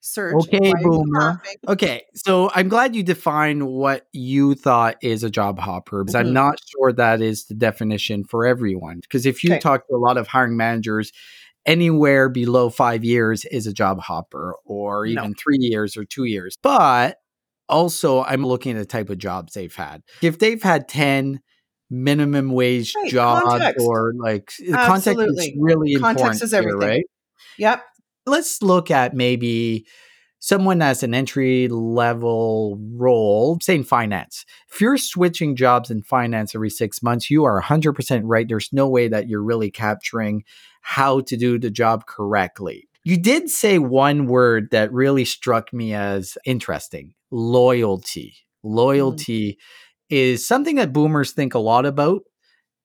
Serge, 0.00 0.36
okay, 0.36 0.72
boomer. 0.82 1.42
Okay, 1.66 2.04
so 2.14 2.48
I'm 2.54 2.68
glad 2.68 2.94
you 2.94 3.02
defined 3.02 3.66
what 3.66 4.06
you 4.12 4.54
thought 4.54 4.98
is 5.02 5.24
a 5.24 5.30
job 5.30 5.58
hopper 5.58 6.04
because 6.04 6.14
mm-hmm. 6.14 6.28
I'm 6.28 6.32
not 6.32 6.60
sure 6.70 6.92
that 6.92 7.20
is 7.20 7.46
the 7.46 7.54
definition 7.54 8.22
for 8.22 8.46
everyone. 8.46 9.00
Because 9.00 9.26
if 9.26 9.42
you 9.42 9.50
okay. 9.50 9.58
talk 9.58 9.88
to 9.88 9.96
a 9.96 9.98
lot 9.98 10.16
of 10.16 10.28
hiring 10.28 10.56
managers, 10.56 11.10
anywhere 11.66 12.28
below 12.28 12.70
five 12.70 13.02
years 13.02 13.44
is 13.46 13.66
a 13.66 13.72
job 13.72 13.98
hopper, 13.98 14.54
or 14.64 15.06
even 15.06 15.30
no. 15.30 15.34
three 15.36 15.58
years 15.58 15.96
or 15.96 16.04
two 16.04 16.24
years. 16.24 16.56
But 16.62 17.16
also 17.68 18.22
I'm 18.22 18.46
looking 18.46 18.76
at 18.76 18.78
the 18.78 18.86
type 18.86 19.10
of 19.10 19.18
jobs 19.18 19.54
they've 19.54 19.74
had. 19.74 20.04
If 20.22 20.38
they've 20.38 20.62
had 20.62 20.86
10 20.86 21.40
minimum 21.90 22.50
wage 22.50 22.94
right, 22.96 23.10
jobs 23.10 23.44
context. 23.44 23.86
or 23.86 24.12
like 24.18 24.52
Absolutely. 24.72 24.74
context 24.74 25.38
is 25.38 25.52
really 25.58 25.94
context 25.94 26.20
important 26.20 26.42
is 26.42 26.54
everything. 26.54 26.80
Here, 26.80 26.90
right? 26.90 27.04
Yep. 27.58 27.84
Let's 28.26 28.62
look 28.62 28.90
at 28.90 29.14
maybe 29.14 29.86
someone 30.38 30.78
that's 30.78 31.02
an 31.02 31.14
entry 31.14 31.68
level 31.68 32.78
role, 32.94 33.58
say 33.60 33.76
in 33.76 33.84
finance. 33.84 34.44
If 34.72 34.80
you're 34.80 34.96
switching 34.96 35.56
jobs 35.56 35.90
in 35.90 36.02
finance 36.02 36.54
every 36.54 36.70
six 36.70 37.02
months, 37.02 37.30
you 37.30 37.44
are 37.44 37.62
100% 37.62 38.20
right. 38.24 38.46
There's 38.48 38.72
no 38.72 38.88
way 38.88 39.08
that 39.08 39.28
you're 39.28 39.42
really 39.42 39.70
capturing 39.70 40.44
how 40.82 41.20
to 41.22 41.36
do 41.36 41.58
the 41.58 41.70
job 41.70 42.06
correctly. 42.06 42.88
You 43.02 43.16
did 43.16 43.48
say 43.50 43.78
one 43.78 44.26
word 44.26 44.68
that 44.72 44.92
really 44.92 45.24
struck 45.24 45.72
me 45.72 45.94
as 45.94 46.36
interesting 46.44 47.14
loyalty. 47.30 48.34
Mm. 48.64 48.74
Loyalty 48.74 49.52
mm. 49.52 49.56
Is 50.08 50.46
something 50.46 50.76
that 50.76 50.92
boomers 50.92 51.32
think 51.32 51.54
a 51.54 51.58
lot 51.58 51.86
about. 51.86 52.22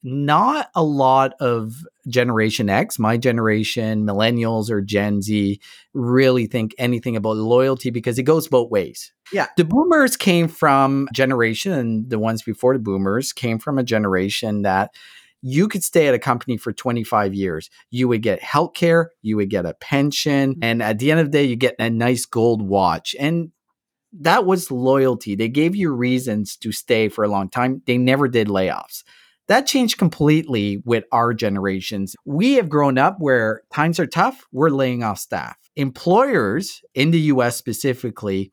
Not 0.04 0.70
a 0.74 0.84
lot 0.84 1.34
of 1.40 1.74
Generation 2.08 2.70
X, 2.70 2.98
my 2.98 3.18
generation, 3.18 4.04
millennials 4.04 4.72
or 4.72 4.82
Gen 4.82 5.22
Z, 5.22 5.60
really 5.94 6.48
think 6.48 6.74
anything 6.80 7.16
about 7.16 7.38
loyalty 7.38 7.92
because 7.92 8.18
it 8.18 8.24
goes 8.24 8.48
both 8.48 8.72
ways. 8.72 9.14
Yeah. 9.32 9.48
The 9.58 9.64
boomers 9.64 10.18
came 10.18 10.48
from 10.48 11.08
generation, 11.14 11.74
and 11.74 12.10
the 12.10 12.18
ones 12.18 12.42
before 12.42 12.74
the 12.74 12.80
boomers 12.80 13.32
came 13.32 13.60
from 13.60 13.78
a 13.78 13.84
generation 13.84 14.64
that 14.64 14.92
you 15.44 15.68
could 15.68 15.84
stay 15.84 16.08
at 16.08 16.14
a 16.14 16.20
company 16.20 16.58
for 16.58 16.72
25 16.72 17.34
years. 17.34 17.70
You 17.90 18.08
would 18.08 18.22
get 18.22 18.42
health 18.42 18.74
care, 18.74 19.12
you 19.22 19.38
would 19.38 19.50
get 19.50 19.66
a 19.66 19.74
pension, 19.76 20.56
mm. 20.56 20.60
and 20.64 20.82
at 20.82 21.00
the 21.00 21.12
end 21.12 21.20
of 21.20 21.28
the 21.28 21.32
day, 21.32 21.46
you 21.46 21.56
get 21.56 21.76
a 21.80 21.90
nice 21.90 22.26
gold 22.26 22.62
watch. 22.62 23.16
And 23.20 23.52
that 24.20 24.46
was 24.46 24.72
loyalty. 24.72 25.36
They 25.36 25.50
gave 25.50 25.76
you 25.76 25.92
reasons 25.92 26.56
to 26.58 26.72
stay 26.72 27.10
for 27.10 27.24
a 27.24 27.30
long 27.30 27.50
time. 27.50 27.82
They 27.86 27.98
never 27.98 28.28
did 28.28 28.48
layoffs. 28.48 29.04
That 29.48 29.68
changed 29.68 29.98
completely 29.98 30.82
with 30.86 31.04
our 31.12 31.34
generations. 31.34 32.16
We 32.26 32.54
have 32.54 32.70
grown 32.70 32.98
up 32.98 33.18
where 33.20 33.64
times 33.74 34.00
are 34.00 34.08
tough, 34.08 34.46
we're 34.52 34.70
laying 34.70 35.04
off 35.04 35.20
staff. 35.20 35.58
Employers 35.76 36.82
in 36.94 37.12
the 37.12 37.20
US 37.20 37.58
specifically 37.58 38.52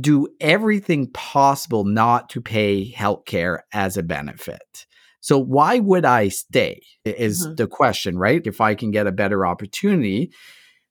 do 0.00 0.28
everything 0.40 1.10
possible 1.10 1.84
not 1.84 2.28
to 2.30 2.40
pay 2.40 2.92
healthcare 2.92 3.60
as 3.72 3.96
a 3.96 4.02
benefit. 4.02 4.86
So 5.20 5.38
why 5.38 5.80
would 5.80 6.04
I 6.04 6.28
stay 6.28 6.80
is 7.04 7.44
mm-hmm. 7.44 7.56
the 7.56 7.66
question, 7.66 8.16
right? 8.16 8.46
If 8.46 8.60
I 8.60 8.74
can 8.74 8.90
get 8.90 9.06
a 9.06 9.12
better 9.12 9.46
opportunity, 9.46 10.32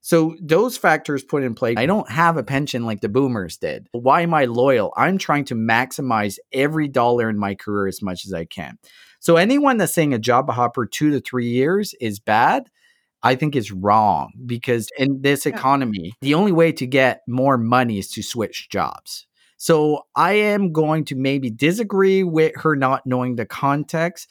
so 0.01 0.35
those 0.41 0.77
factors 0.77 1.23
put 1.23 1.43
in 1.43 1.55
play. 1.55 1.75
I 1.75 1.85
don't 1.85 2.09
have 2.09 2.37
a 2.37 2.43
pension 2.43 2.85
like 2.85 3.01
the 3.01 3.09
boomers 3.09 3.57
did. 3.57 3.87
Why 3.91 4.21
am 4.21 4.33
I 4.33 4.45
loyal? 4.45 4.93
I'm 4.95 5.17
trying 5.17 5.45
to 5.45 5.55
maximize 5.55 6.37
every 6.53 6.87
dollar 6.87 7.29
in 7.29 7.37
my 7.37 7.55
career 7.55 7.87
as 7.87 8.01
much 8.01 8.25
as 8.25 8.33
I 8.33 8.45
can. 8.45 8.77
So 9.19 9.35
anyone 9.35 9.77
that's 9.77 9.93
saying 9.93 10.13
a 10.13 10.19
job 10.19 10.49
hopper 10.49 10.85
two 10.85 11.11
to 11.11 11.19
three 11.19 11.49
years 11.49 11.93
is 11.99 12.19
bad, 12.19 12.69
I 13.21 13.35
think 13.35 13.55
is 13.55 13.71
wrong 13.71 14.31
because 14.45 14.89
in 14.97 15.21
this 15.21 15.45
economy, 15.45 16.13
the 16.21 16.35
only 16.35 16.53
way 16.53 16.71
to 16.73 16.87
get 16.87 17.21
more 17.27 17.57
money 17.57 17.99
is 17.99 18.09
to 18.11 18.23
switch 18.23 18.69
jobs. 18.69 19.27
So 19.57 20.05
I 20.15 20.33
am 20.33 20.71
going 20.71 21.03
to 21.05 21.15
maybe 21.15 21.49
disagree 21.49 22.23
with 22.23 22.53
her 22.55 22.77
not 22.77 23.05
knowing 23.05 23.35
the 23.35 23.45
context 23.45 24.29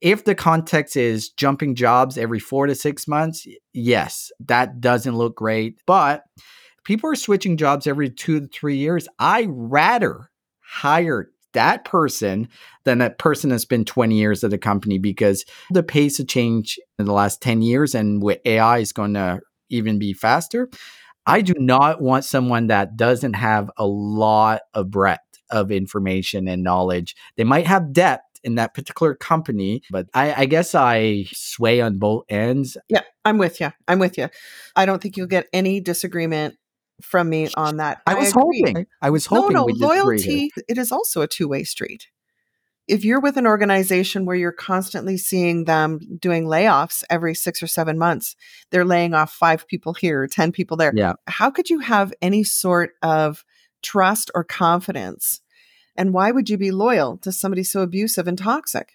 if 0.00 0.24
the 0.24 0.34
context 0.34 0.96
is 0.96 1.30
jumping 1.30 1.74
jobs 1.74 2.16
every 2.16 2.38
four 2.38 2.66
to 2.66 2.74
six 2.74 3.08
months, 3.08 3.46
yes, 3.72 4.30
that 4.40 4.80
doesn't 4.80 5.16
look 5.16 5.36
great. 5.36 5.80
But 5.86 6.24
people 6.84 7.10
are 7.10 7.16
switching 7.16 7.56
jobs 7.56 7.86
every 7.86 8.10
two 8.10 8.40
to 8.40 8.46
three 8.46 8.76
years. 8.76 9.08
I 9.18 9.46
rather 9.50 10.30
hire 10.60 11.30
that 11.54 11.84
person 11.84 12.48
than 12.84 12.98
that 12.98 13.18
person 13.18 13.50
that's 13.50 13.64
been 13.64 13.84
20 13.84 14.16
years 14.16 14.44
at 14.44 14.50
the 14.50 14.58
company 14.58 14.98
because 14.98 15.44
the 15.70 15.82
pace 15.82 16.20
of 16.20 16.28
change 16.28 16.78
in 16.98 17.06
the 17.06 17.12
last 17.12 17.40
10 17.42 17.62
years 17.62 17.94
and 17.94 18.22
with 18.22 18.38
AI 18.44 18.78
is 18.78 18.92
going 18.92 19.14
to 19.14 19.40
even 19.70 19.98
be 19.98 20.12
faster. 20.12 20.68
I 21.26 21.40
do 21.42 21.54
not 21.58 22.00
want 22.00 22.24
someone 22.24 22.68
that 22.68 22.96
doesn't 22.96 23.34
have 23.34 23.70
a 23.76 23.86
lot 23.86 24.62
of 24.74 24.90
breadth 24.90 25.20
of 25.50 25.70
information 25.70 26.48
and 26.48 26.62
knowledge. 26.62 27.14
They 27.36 27.44
might 27.44 27.66
have 27.66 27.92
depth 27.92 28.27
in 28.44 28.54
that 28.56 28.74
particular 28.74 29.14
company. 29.14 29.82
But 29.90 30.06
I, 30.14 30.42
I 30.42 30.46
guess 30.46 30.74
I 30.74 31.24
sway 31.32 31.80
on 31.80 31.98
both 31.98 32.24
ends. 32.28 32.76
Yeah, 32.88 33.02
I'm 33.24 33.38
with 33.38 33.60
you. 33.60 33.72
I'm 33.86 33.98
with 33.98 34.18
you. 34.18 34.28
I 34.76 34.86
don't 34.86 35.02
think 35.02 35.16
you'll 35.16 35.26
get 35.26 35.46
any 35.52 35.80
disagreement 35.80 36.56
from 37.02 37.28
me 37.28 37.48
on 37.56 37.76
that. 37.76 38.02
I, 38.06 38.12
I 38.12 38.14
was 38.16 38.30
agree. 38.30 38.62
hoping. 38.64 38.86
I 39.00 39.10
was 39.10 39.26
hoping. 39.26 39.54
No, 39.54 39.66
no. 39.66 39.72
Loyalty. 39.86 40.50
It 40.68 40.78
is 40.78 40.90
also 40.90 41.22
a 41.22 41.26
two 41.28 41.48
way 41.48 41.64
street. 41.64 42.08
if 42.88 43.04
you're 43.04 43.20
with 43.20 43.36
an 43.36 43.46
organization 43.46 44.24
where 44.24 44.34
you're 44.34 44.50
constantly 44.50 45.16
seeing 45.18 45.64
them 45.66 46.00
doing 46.18 46.46
layoffs 46.46 47.04
every 47.10 47.34
six 47.34 47.62
or 47.62 47.66
seven 47.66 47.98
months, 47.98 48.34
they're 48.70 48.84
laying 48.84 49.14
off 49.14 49.30
five 49.32 49.68
people 49.68 49.92
here, 49.92 50.26
10 50.26 50.52
people 50.52 50.76
there. 50.76 50.92
Yeah. 50.94 51.12
How 51.26 51.50
could 51.50 51.68
you 51.68 51.80
have 51.80 52.12
any 52.22 52.44
sort 52.44 52.92
of 53.02 53.44
trust 53.82 54.30
or 54.34 54.42
confidence? 54.42 55.40
And 55.98 56.14
why 56.14 56.30
would 56.30 56.48
you 56.48 56.56
be 56.56 56.70
loyal 56.70 57.18
to 57.18 57.30
somebody 57.30 57.62
so 57.62 57.82
abusive 57.82 58.26
and 58.26 58.38
toxic? 58.38 58.92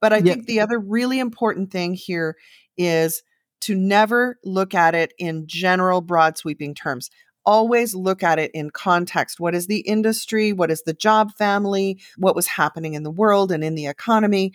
But 0.00 0.12
I 0.12 0.18
yeah. 0.18 0.34
think 0.34 0.46
the 0.46 0.60
other 0.60 0.78
really 0.78 1.18
important 1.18 1.72
thing 1.72 1.94
here 1.94 2.36
is 2.76 3.22
to 3.62 3.74
never 3.74 4.38
look 4.44 4.74
at 4.74 4.94
it 4.94 5.12
in 5.18 5.48
general, 5.48 6.00
broad, 6.00 6.38
sweeping 6.38 6.74
terms 6.74 7.10
always 7.44 7.94
look 7.94 8.22
at 8.22 8.38
it 8.38 8.50
in 8.52 8.70
context. 8.70 9.40
What 9.40 9.54
is 9.54 9.66
the 9.66 9.80
industry? 9.80 10.52
What 10.52 10.70
is 10.70 10.82
the 10.82 10.94
job 10.94 11.32
family? 11.36 12.00
What 12.16 12.34
was 12.36 12.46
happening 12.46 12.94
in 12.94 13.02
the 13.02 13.10
world 13.10 13.52
and 13.52 13.62
in 13.62 13.74
the 13.74 13.86
economy? 13.86 14.54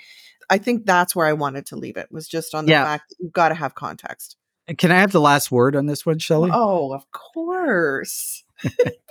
I 0.49 0.57
think 0.57 0.85
that's 0.85 1.15
where 1.15 1.27
I 1.27 1.33
wanted 1.33 1.67
to 1.67 1.75
leave 1.75 1.97
it 1.97 2.07
was 2.11 2.27
just 2.27 2.55
on 2.55 2.65
the 2.65 2.71
yeah. 2.71 2.83
fact 2.83 3.09
that 3.09 3.15
you've 3.19 3.33
got 3.33 3.49
to 3.49 3.55
have 3.55 3.75
context. 3.75 4.35
Can 4.77 4.91
I 4.91 4.99
have 4.99 5.11
the 5.11 5.21
last 5.21 5.51
word 5.51 5.75
on 5.75 5.85
this 5.85 6.05
one, 6.05 6.19
Shelley? 6.19 6.51
Oh, 6.53 6.93
of 6.93 7.09
course. 7.11 8.43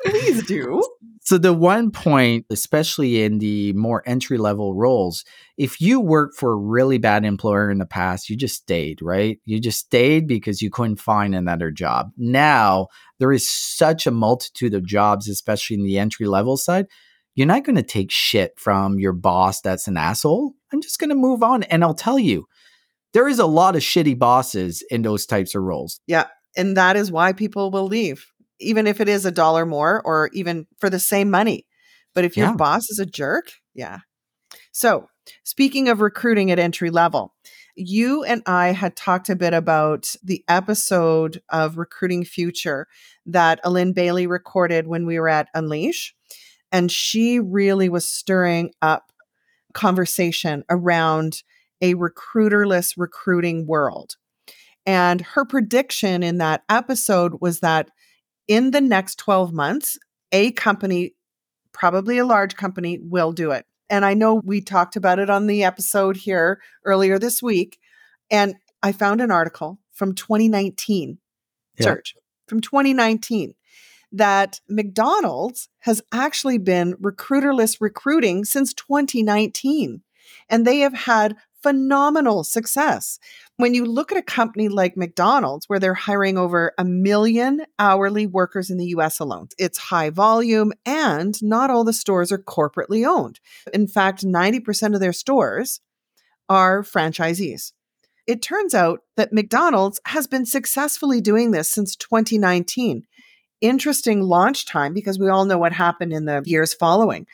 Please 0.05 0.47
do. 0.47 0.83
So, 1.21 1.37
the 1.37 1.53
one 1.53 1.91
point, 1.91 2.47
especially 2.49 3.23
in 3.23 3.39
the 3.39 3.75
more 3.75 4.03
entry 4.07 4.39
level 4.39 4.75
roles, 4.75 5.27
if 5.59 5.79
you 5.79 6.01
worked 6.01 6.39
for 6.39 6.53
a 6.53 6.57
really 6.57 6.97
bad 6.97 7.25
employer 7.25 7.71
in 7.71 7.77
the 7.77 7.85
past, 7.85 8.31
you 8.31 8.37
just 8.37 8.55
stayed, 8.55 9.03
right? 9.03 9.39
You 9.45 9.61
just 9.61 9.79
stayed 9.79 10.27
because 10.27 10.63
you 10.63 10.71
couldn't 10.71 11.01
find 11.01 11.35
another 11.35 11.71
job. 11.71 12.13
Now, 12.17 12.87
there 13.19 13.31
is 13.31 13.47
such 13.47 14.07
a 14.07 14.11
multitude 14.11 14.73
of 14.73 14.87
jobs, 14.87 15.29
especially 15.29 15.77
in 15.77 15.85
the 15.85 15.99
entry 15.99 16.27
level 16.27 16.57
side. 16.57 16.87
You're 17.35 17.47
not 17.47 17.65
going 17.65 17.77
to 17.77 17.83
take 17.83 18.11
shit 18.11 18.59
from 18.59 18.99
your 18.99 19.13
boss 19.13 19.61
that's 19.61 19.87
an 19.87 19.99
asshole. 19.99 20.55
I'm 20.73 20.81
just 20.81 20.99
going 20.99 21.11
to 21.11 21.15
move 21.15 21.43
on. 21.43 21.63
And 21.65 21.85
I'll 21.85 21.93
tell 21.93 22.19
you, 22.19 22.47
there 23.13 23.29
is 23.29 23.39
a 23.39 23.47
lot 23.47 23.77
of 23.77 23.83
shitty 23.83 24.19
bosses 24.19 24.83
in 24.91 25.03
those 25.03 25.27
types 25.27 25.55
of 25.55 25.63
roles. 25.63 26.01
Yeah. 26.07 26.29
And 26.57 26.77
that 26.79 26.97
is 26.97 27.13
why 27.13 27.35
people 27.35 27.71
will 27.71 27.87
leave 27.87 28.27
even 28.61 28.87
if 28.87 29.01
it 29.01 29.09
is 29.09 29.25
a 29.25 29.31
dollar 29.31 29.65
more 29.67 30.03
or 30.05 30.31
even 30.33 30.67
for 30.79 30.91
the 30.91 30.99
same 30.99 31.31
money. 31.31 31.67
But 32.15 32.25
if 32.25 32.37
your 32.37 32.49
yeah. 32.49 32.57
boss 32.57 32.91
is 32.91 32.99
a 32.99 33.07
jerk, 33.07 33.53
yeah. 33.75 33.99
So, 34.73 35.09
speaking 35.45 35.89
of 35.89 36.01
recruiting 36.01 36.51
at 36.51 36.59
entry 36.59 36.91
level, 36.91 37.35
you 37.77 38.25
and 38.25 38.43
I 38.47 38.69
had 38.69 38.97
talked 38.97 39.29
a 39.29 39.37
bit 39.37 39.55
about 39.55 40.15
the 40.23 40.45
episode 40.49 41.41
of 41.49 41.79
Recruiting 41.79 42.25
Future 42.25 42.89
that 43.27 43.61
Alin 43.65 43.95
Bailey 43.95 44.27
recorded 44.27 44.89
when 44.89 45.07
we 45.07 45.19
were 45.19 45.29
at 45.29 45.49
Unleash. 45.55 46.15
And 46.73 46.91
she 46.91 47.39
really 47.39 47.89
was 47.89 48.09
stirring 48.09 48.73
up 48.83 49.13
conversation 49.75 50.65
around 50.69 51.43
a 51.81 51.95
recruiterless 51.95 52.95
recruiting 52.97 53.67
world. 53.67 54.17
And 54.85 55.21
her 55.21 55.45
prediction 55.45 56.23
in 56.23 56.39
that 56.39 56.65
episode 56.69 57.35
was 57.41 57.61
that 57.61 57.91
in 58.49 58.71
the 58.73 58.81
next 58.81 59.17
12 59.19 59.53
months, 59.53 59.99
a 60.33 60.51
company, 60.53 61.15
probably 61.73 62.19
a 62.19 62.27
large 62.27 62.57
company, 62.57 62.99
will 62.99 63.33
do 63.33 63.53
it. 63.53 63.67
And 63.91 64.05
I 64.05 64.15
know 64.15 64.35
we 64.35 64.61
talked 64.61 64.97
about 64.97 65.19
it 65.19 65.31
on 65.31 65.47
the 65.47 65.65
episode 65.65 66.17
here 66.17 66.61
earlier 66.85 67.19
this 67.19 67.43
week. 67.43 67.79
And 68.31 68.57
I 68.83 68.93
found 68.93 69.21
an 69.21 69.31
article 69.31 69.79
from 69.93 70.15
2019, 70.15 71.19
yeah. 71.79 71.85
Serge, 71.85 72.15
from 72.47 72.61
2019, 72.61 73.55
that 74.13 74.61
McDonald's 74.69 75.69
has 75.81 76.03
actually 76.13 76.59
been 76.59 76.95
recruiterless 76.95 77.81
recruiting 77.81 78.45
since 78.45 78.73
2019. 78.75 80.03
And 80.49 80.67
they 80.67 80.81
have 80.81 80.95
had 80.95 81.37
phenomenal 81.63 82.45
success. 82.45 83.19
When 83.57 83.75
you 83.75 83.85
look 83.85 84.13
at 84.13 84.19
a 84.19 84.23
company 84.23 84.69
like 84.69 84.97
McDonald's, 84.97 85.69
where 85.69 85.79
they're 85.79 85.95
hiring 85.95 86.39
over 86.39 86.73
a 86.79 86.85
million 86.85 87.65
hourly 87.79 88.27
workers 88.27 88.71
in 88.71 88.79
the 88.79 88.87
US 88.87 89.19
alone, 89.19 89.49
it's 89.59 89.79
high 89.79 90.11
volume 90.11 90.73
and 90.87 91.41
not 91.43 91.71
all 91.71 91.85
the 91.85 91.93
stores 91.93 92.31
are 92.31 92.39
corporately 92.39 93.07
owned. 93.07 93.41
In 93.73 93.87
fact, 93.87 94.25
90% 94.25 94.95
of 94.95 95.01
their 95.01 95.13
stores 95.13 95.81
are 96.49 96.83
franchisees. 96.83 97.73
It 98.27 98.43
turns 98.43 98.75
out 98.75 99.01
that 99.17 99.33
McDonald's 99.33 100.01
has 100.07 100.27
been 100.27 100.45
successfully 100.45 101.21
doing 101.21 101.51
this 101.51 101.69
since 101.69 101.97
2019. 101.97 103.07
Interesting 103.61 104.21
launch 104.23 104.67
time 104.67 104.93
because 104.95 105.19
we 105.19 105.29
all 105.29 105.47
know 105.47 105.59
what 105.59 105.73
happened 105.73 106.13
in 106.13 106.27
the 106.27 106.43
years 106.45 106.75
following, 106.75 107.27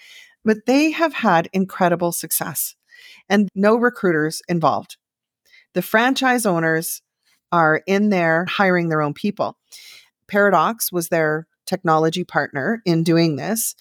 but 0.45 0.67
they 0.67 0.93
have 0.93 1.13
had 1.13 1.51
incredible 1.53 2.13
success 2.13 2.77
and 3.29 3.49
no 3.55 3.77
recruiters 3.77 4.43
involved. 4.49 4.97
The 5.75 5.83
franchise 5.83 6.47
owners 6.47 7.03
are 7.53 7.83
in 7.87 8.11
there 8.11 8.47
hiring 8.49 8.89
their 8.89 9.03
own 9.03 9.15
people. 9.15 9.59
Paradox 10.29 10.91
was 10.91 11.09
their 11.09 11.47
technology 11.67 12.25
partner 12.25 12.83
in 12.85 13.03
doing 13.03 13.37
this, 13.37 13.75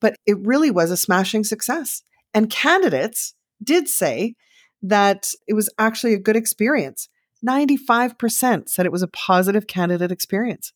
but 0.00 0.16
it 0.26 0.38
really 0.40 0.70
was 0.70 0.90
a 0.90 0.96
smashing 0.96 1.44
success. 1.44 2.02
And 2.32 2.50
candidates 2.50 3.34
did 3.62 3.88
say 3.88 4.34
that 4.82 5.30
it 5.46 5.54
was 5.54 5.72
actually 5.78 6.14
a 6.14 6.18
good 6.18 6.36
experience. 6.36 7.08
95% 7.46 8.68
said 8.68 8.86
it 8.86 8.92
was 8.92 9.02
a 9.02 9.08
positive 9.08 9.66
candidate 9.66 10.12
experience. 10.12 10.72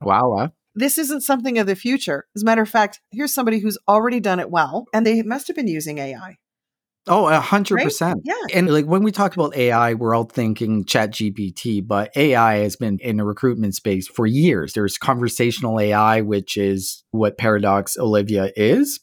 Wow. 0.00 0.50
This 0.74 0.98
isn't 0.98 1.22
something 1.22 1.58
of 1.58 1.66
the 1.66 1.74
future. 1.74 2.26
As 2.34 2.42
a 2.42 2.44
matter 2.44 2.62
of 2.62 2.68
fact, 2.68 3.00
here's 3.10 3.32
somebody 3.32 3.60
who's 3.60 3.78
already 3.88 4.20
done 4.20 4.40
it 4.40 4.50
well, 4.50 4.86
and 4.92 5.06
they 5.06 5.22
must 5.22 5.46
have 5.46 5.56
been 5.56 5.68
using 5.68 5.98
AI. 5.98 6.36
Oh, 7.08 7.28
a 7.28 7.38
hundred 7.40 7.82
percent. 7.82 8.22
Yeah. 8.24 8.34
And 8.52 8.68
like 8.68 8.84
when 8.84 9.04
we 9.04 9.12
talk 9.12 9.34
about 9.36 9.56
AI, 9.56 9.94
we're 9.94 10.14
all 10.14 10.24
thinking 10.24 10.84
ChatGPT, 10.84 11.86
but 11.86 12.10
AI 12.16 12.56
has 12.58 12.74
been 12.74 12.98
in 13.00 13.16
the 13.18 13.24
recruitment 13.24 13.76
space 13.76 14.08
for 14.08 14.26
years. 14.26 14.72
There's 14.72 14.98
conversational 14.98 15.78
AI, 15.78 16.22
which 16.22 16.56
is 16.56 17.04
what 17.12 17.38
Paradox 17.38 17.96
Olivia 17.96 18.50
is. 18.56 18.98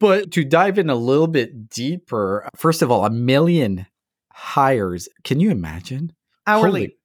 But 0.00 0.30
to 0.32 0.44
dive 0.44 0.78
in 0.78 0.88
a 0.88 0.94
little 0.94 1.26
bit 1.26 1.68
deeper, 1.68 2.48
first 2.56 2.80
of 2.80 2.90
all, 2.90 3.04
a 3.04 3.10
million 3.10 3.86
hires. 4.32 5.08
Can 5.24 5.40
you 5.40 5.50
imagine? 5.50 6.12
Hourly. 6.46 6.80
Holy, 6.80 6.96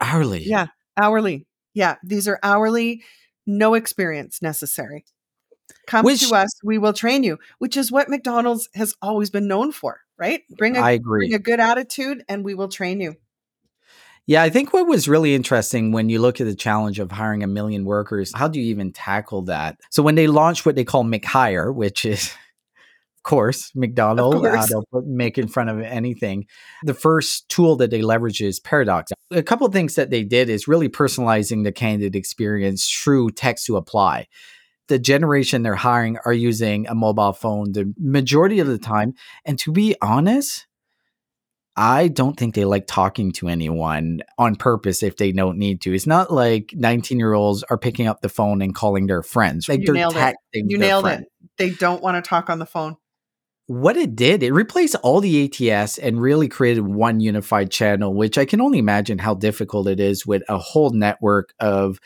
hourly. 0.00 0.44
Yeah. 0.44 0.66
Hourly. 0.98 1.46
Yeah. 1.74 1.96
These 2.04 2.28
are 2.28 2.38
hourly, 2.42 3.02
no 3.46 3.74
experience 3.74 4.42
necessary. 4.42 5.04
Come 5.86 6.04
which, 6.04 6.28
to 6.28 6.34
us, 6.34 6.50
we 6.62 6.78
will 6.78 6.92
train 6.92 7.22
you, 7.22 7.38
which 7.58 7.76
is 7.76 7.90
what 7.90 8.08
McDonald's 8.08 8.68
has 8.74 8.94
always 9.02 9.30
been 9.30 9.48
known 9.48 9.72
for, 9.72 10.00
right? 10.18 10.42
Bring 10.56 10.76
a, 10.76 10.80
I 10.80 10.92
agree. 10.92 11.28
Bring 11.28 11.34
a 11.34 11.38
good 11.38 11.60
attitude 11.60 12.24
and 12.28 12.44
we 12.44 12.54
will 12.54 12.68
train 12.68 13.00
you. 13.00 13.16
Yeah, 14.26 14.42
I 14.42 14.50
think 14.50 14.72
what 14.72 14.86
was 14.86 15.08
really 15.08 15.34
interesting 15.34 15.92
when 15.92 16.08
you 16.08 16.20
look 16.20 16.40
at 16.40 16.46
the 16.46 16.54
challenge 16.54 17.00
of 17.00 17.10
hiring 17.10 17.42
a 17.42 17.48
million 17.48 17.84
workers, 17.84 18.32
how 18.34 18.46
do 18.46 18.60
you 18.60 18.66
even 18.66 18.92
tackle 18.92 19.42
that? 19.42 19.80
So 19.90 20.02
when 20.02 20.14
they 20.14 20.28
launched 20.28 20.64
what 20.64 20.76
they 20.76 20.84
call 20.84 21.04
McHire, 21.04 21.74
which 21.74 22.04
is 22.04 22.32
of 23.20 23.24
course, 23.24 23.70
McDonald, 23.74 24.34
of 24.34 24.40
course. 24.40 24.64
Uh, 24.64 24.66
they'll 24.66 24.86
put 24.90 25.06
make 25.06 25.36
in 25.36 25.46
front 25.46 25.68
of 25.68 25.80
anything. 25.80 26.46
The 26.84 26.94
first 26.94 27.48
tool 27.50 27.76
that 27.76 27.90
they 27.90 28.00
leverage 28.00 28.40
is 28.40 28.58
Paradox. 28.58 29.12
A 29.30 29.42
couple 29.42 29.66
of 29.66 29.74
things 29.74 29.94
that 29.96 30.08
they 30.08 30.24
did 30.24 30.48
is 30.48 30.66
really 30.66 30.88
personalizing 30.88 31.64
the 31.64 31.72
candidate 31.72 32.16
experience 32.16 32.88
through 32.88 33.32
text 33.32 33.66
to 33.66 33.76
apply 33.76 34.26
the 34.90 34.98
generation 34.98 35.62
they're 35.62 35.76
hiring 35.76 36.18
are 36.26 36.32
using 36.32 36.86
a 36.88 36.94
mobile 36.94 37.32
phone 37.32 37.72
the 37.72 37.94
majority 37.96 38.58
of 38.58 38.66
the 38.66 38.76
time. 38.76 39.14
And 39.46 39.58
to 39.60 39.72
be 39.72 39.94
honest, 40.02 40.66
I 41.76 42.08
don't 42.08 42.36
think 42.36 42.56
they 42.56 42.64
like 42.64 42.88
talking 42.88 43.30
to 43.34 43.46
anyone 43.48 44.20
on 44.36 44.56
purpose 44.56 45.04
if 45.04 45.16
they 45.16 45.30
don't 45.30 45.58
need 45.58 45.80
to. 45.82 45.94
It's 45.94 46.08
not 46.08 46.32
like 46.32 46.72
19 46.74 47.18
year 47.18 47.32
olds 47.32 47.62
are 47.70 47.78
picking 47.78 48.08
up 48.08 48.20
the 48.20 48.28
phone 48.28 48.60
and 48.60 48.74
calling 48.74 49.06
their 49.06 49.22
friends. 49.22 49.68
Like 49.68 49.80
you 49.80 49.86
they're 49.86 49.94
nailed 49.94 50.16
texting 50.16 50.34
it. 50.52 50.70
You 50.70 50.78
nailed 50.78 51.04
friend. 51.04 51.22
it. 51.22 51.50
They 51.56 51.70
don't 51.70 52.02
want 52.02 52.22
to 52.22 52.28
talk 52.28 52.50
on 52.50 52.58
the 52.58 52.66
phone. 52.66 52.96
What 53.68 53.96
it 53.96 54.16
did, 54.16 54.42
it 54.42 54.52
replaced 54.52 54.96
all 54.96 55.20
the 55.20 55.44
ATS 55.44 55.98
and 55.98 56.20
really 56.20 56.48
created 56.48 56.80
one 56.80 57.20
unified 57.20 57.70
channel, 57.70 58.12
which 58.12 58.36
I 58.36 58.44
can 58.44 58.60
only 58.60 58.80
imagine 58.80 59.18
how 59.18 59.34
difficult 59.34 59.86
it 59.86 60.00
is 60.00 60.26
with 60.26 60.42
a 60.48 60.58
whole 60.58 60.90
network 60.90 61.54
of 61.60 62.00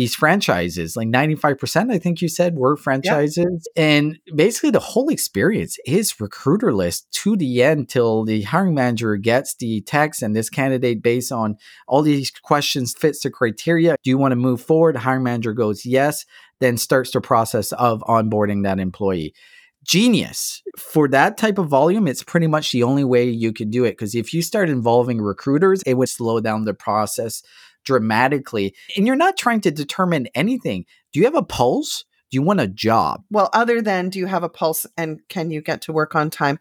these 0.00 0.14
franchises. 0.14 0.96
Like 0.96 1.08
95%, 1.08 1.92
I 1.92 1.98
think 1.98 2.22
you 2.22 2.28
said, 2.28 2.54
were 2.54 2.74
franchises. 2.74 3.68
Yep. 3.76 3.84
And 3.84 4.18
basically, 4.34 4.70
the 4.70 4.80
whole 4.80 5.10
experience 5.10 5.76
is 5.84 6.14
recruiterless 6.14 7.02
to 7.10 7.36
the 7.36 7.62
end 7.62 7.90
till 7.90 8.24
the 8.24 8.40
hiring 8.40 8.74
manager 8.74 9.16
gets 9.16 9.56
the 9.56 9.82
text 9.82 10.22
and 10.22 10.34
this 10.34 10.48
candidate 10.48 11.02
based 11.02 11.30
on 11.30 11.56
all 11.86 12.00
these 12.00 12.30
questions 12.30 12.94
fits 12.94 13.20
the 13.22 13.30
criteria. 13.30 13.96
Do 14.02 14.08
you 14.08 14.16
want 14.16 14.32
to 14.32 14.36
move 14.36 14.62
forward? 14.62 14.94
The 14.94 15.00
hiring 15.00 15.24
manager 15.24 15.52
goes, 15.52 15.84
yes, 15.84 16.24
then 16.60 16.78
starts 16.78 17.10
the 17.10 17.20
process 17.20 17.72
of 17.72 18.00
onboarding 18.04 18.62
that 18.62 18.80
employee 18.80 19.34
genius 19.82 20.62
for 20.76 21.08
that 21.08 21.38
type 21.38 21.56
of 21.56 21.66
volume 21.66 22.06
it's 22.06 22.22
pretty 22.22 22.46
much 22.46 22.70
the 22.70 22.82
only 22.82 23.02
way 23.02 23.24
you 23.24 23.50
could 23.50 23.70
do 23.70 23.82
it 23.82 23.92
because 23.92 24.14
if 24.14 24.34
you 24.34 24.42
start 24.42 24.68
involving 24.68 25.22
recruiters 25.22 25.82
it 25.86 25.94
would 25.94 26.08
slow 26.08 26.38
down 26.38 26.66
the 26.66 26.74
process 26.74 27.42
dramatically. 27.90 28.72
And 28.96 29.04
you're 29.04 29.16
not 29.16 29.36
trying 29.36 29.60
to 29.62 29.72
determine 29.72 30.28
anything. 30.32 30.84
Do 31.12 31.18
you 31.18 31.24
have 31.24 31.34
a 31.34 31.42
pulse? 31.42 32.04
Do 32.30 32.36
you 32.36 32.42
want 32.42 32.60
a 32.60 32.68
job? 32.68 33.24
Well, 33.32 33.50
other 33.52 33.82
than 33.82 34.10
do 34.10 34.20
you 34.20 34.26
have 34.26 34.44
a 34.44 34.48
pulse 34.48 34.86
and 34.96 35.18
can 35.28 35.50
you 35.50 35.60
get 35.60 35.82
to 35.82 35.92
work 35.92 36.14
on 36.14 36.30
time? 36.30 36.60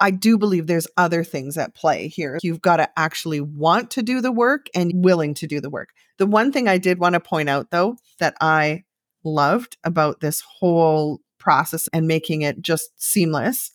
I 0.00 0.10
do 0.10 0.36
believe 0.36 0.66
there's 0.66 0.88
other 0.96 1.22
things 1.22 1.56
at 1.56 1.76
play 1.76 2.08
here. 2.08 2.40
You've 2.42 2.60
got 2.60 2.78
to 2.78 2.88
actually 2.98 3.40
want 3.40 3.92
to 3.92 4.02
do 4.02 4.20
the 4.20 4.32
work 4.32 4.66
and 4.74 4.90
willing 5.04 5.34
to 5.34 5.46
do 5.46 5.60
the 5.60 5.70
work. 5.70 5.90
The 6.18 6.26
one 6.26 6.50
thing 6.50 6.66
I 6.66 6.78
did 6.78 6.98
want 6.98 7.12
to 7.12 7.20
point 7.20 7.48
out, 7.48 7.70
though, 7.70 7.96
that 8.18 8.34
I 8.40 8.82
loved 9.22 9.76
about 9.84 10.18
this 10.18 10.40
whole 10.40 11.20
process 11.38 11.88
and 11.92 12.08
making 12.08 12.42
it 12.42 12.60
just 12.60 12.90
seamless 13.00 13.70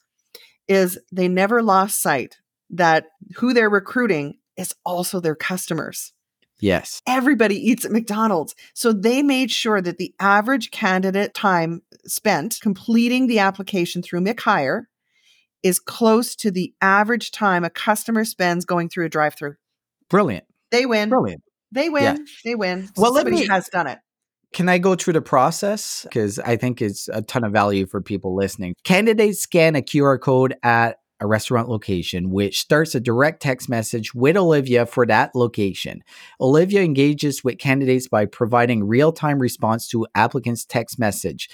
is 0.68 1.00
they 1.10 1.30
never 1.30 1.64
lost 1.64 2.02
sight 2.02 2.36
that 2.70 3.06
who 3.38 3.54
they're 3.54 3.70
recruiting 3.70 4.40
is 4.58 4.74
also 4.86 5.20
their 5.20 5.36
customers. 5.36 6.14
Yes. 6.63 7.02
Everybody 7.06 7.58
eats 7.58 7.84
at 7.84 7.91
McDonald's. 7.91 8.56
So 8.73 8.93
they 8.93 9.21
made 9.21 9.52
sure 9.52 9.82
that 9.82 9.97
the 9.97 10.15
average 10.21 10.71
candidate 10.71 11.34
time 11.34 11.82
spent 12.06 12.60
completing 12.62 13.28
the 13.28 13.39
application 13.39 14.02
through 14.02 14.21
McHire 14.21 14.84
is 15.62 15.78
close 15.78 16.38
to 16.38 16.52
the 16.52 16.73
average 16.82 17.32
time 17.32 17.65
a 17.65 17.69
customer 17.69 18.23
spends 18.23 18.63
going 18.63 18.88
through 18.88 19.06
a 19.06 19.10
drive 19.10 19.36
through. 19.36 19.56
Brilliant. 20.10 20.45
They 20.71 20.86
win. 20.86 21.10
Brilliant. 21.10 21.43
They 21.73 21.89
win. 21.89 22.04
Yeah. 22.04 22.23
They 22.45 22.56
win. 22.56 22.88
Well, 22.95 23.13
Somebody 23.13 23.36
let 23.36 23.41
me, 23.41 23.47
has 23.47 23.67
done 23.67 23.88
it. 23.88 23.99
Can 24.54 24.69
I 24.69 24.78
go 24.78 24.95
through 24.95 25.13
the 25.13 25.21
process? 25.21 26.04
Because 26.04 26.39
I 26.39 26.56
think 26.56 26.82
it's 26.82 27.10
a 27.10 27.21
ton 27.23 27.43
of 27.43 27.52
value 27.52 27.88
for 27.88 27.99
people 27.99 28.36
listening. 28.36 28.73
Candidates 28.86 29.41
scan 29.41 29.76
a 29.76 29.82
QR 29.82 30.17
code 30.17 30.56
at 30.63 30.99
a 31.19 31.28
restaurant 31.28 31.69
location, 31.69 32.30
which 32.30 32.60
starts 32.60 32.95
a 32.95 32.99
direct 32.99 33.41
text 33.41 33.69
message 33.69 34.13
with 34.13 34.36
Olivia 34.36 34.86
for 34.86 35.06
that 35.06 35.34
location. 35.36 36.04
Olivia 36.41 36.82
engages 36.82 37.43
with 37.43 37.60
candidates 37.60 38.08
by 38.08 38.26
providing 38.26 38.84
real 38.84 39.12
time 39.12 39.39
response 39.39 39.88
to 39.88 40.08
applicants' 40.15 40.65
text 40.65 40.99
message. 40.99 41.49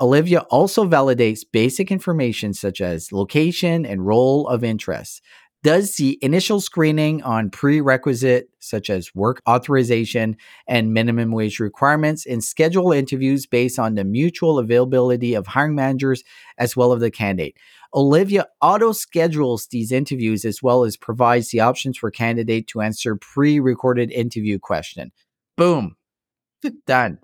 Olivia 0.00 0.40
also 0.50 0.84
validates 0.84 1.40
basic 1.50 1.92
information 1.92 2.52
such 2.52 2.80
as 2.80 3.12
location 3.12 3.86
and 3.86 4.06
role 4.06 4.48
of 4.48 4.64
interest 4.64 5.22
does 5.62 5.94
the 5.94 6.18
initial 6.22 6.60
screening 6.60 7.22
on 7.22 7.48
prerequisite 7.48 8.48
such 8.58 8.90
as 8.90 9.14
work 9.14 9.40
authorization 9.48 10.36
and 10.66 10.92
minimum 10.92 11.30
wage 11.30 11.60
requirements 11.60 12.26
and 12.26 12.42
schedule 12.42 12.92
interviews 12.92 13.46
based 13.46 13.78
on 13.78 13.94
the 13.94 14.04
mutual 14.04 14.58
availability 14.58 15.34
of 15.34 15.46
hiring 15.46 15.74
managers 15.74 16.24
as 16.58 16.76
well 16.76 16.92
as 16.92 17.00
the 17.00 17.10
candidate. 17.10 17.56
Olivia 17.94 18.46
auto 18.60 18.92
schedules 18.92 19.66
these 19.66 19.92
interviews 19.92 20.44
as 20.44 20.62
well 20.62 20.82
as 20.82 20.96
provides 20.96 21.50
the 21.50 21.60
options 21.60 21.96
for 21.96 22.10
candidate 22.10 22.66
to 22.66 22.80
answer 22.80 23.14
pre-recorded 23.14 24.10
interview 24.10 24.58
question. 24.58 25.12
Boom. 25.56 25.96
Done. 26.86 27.18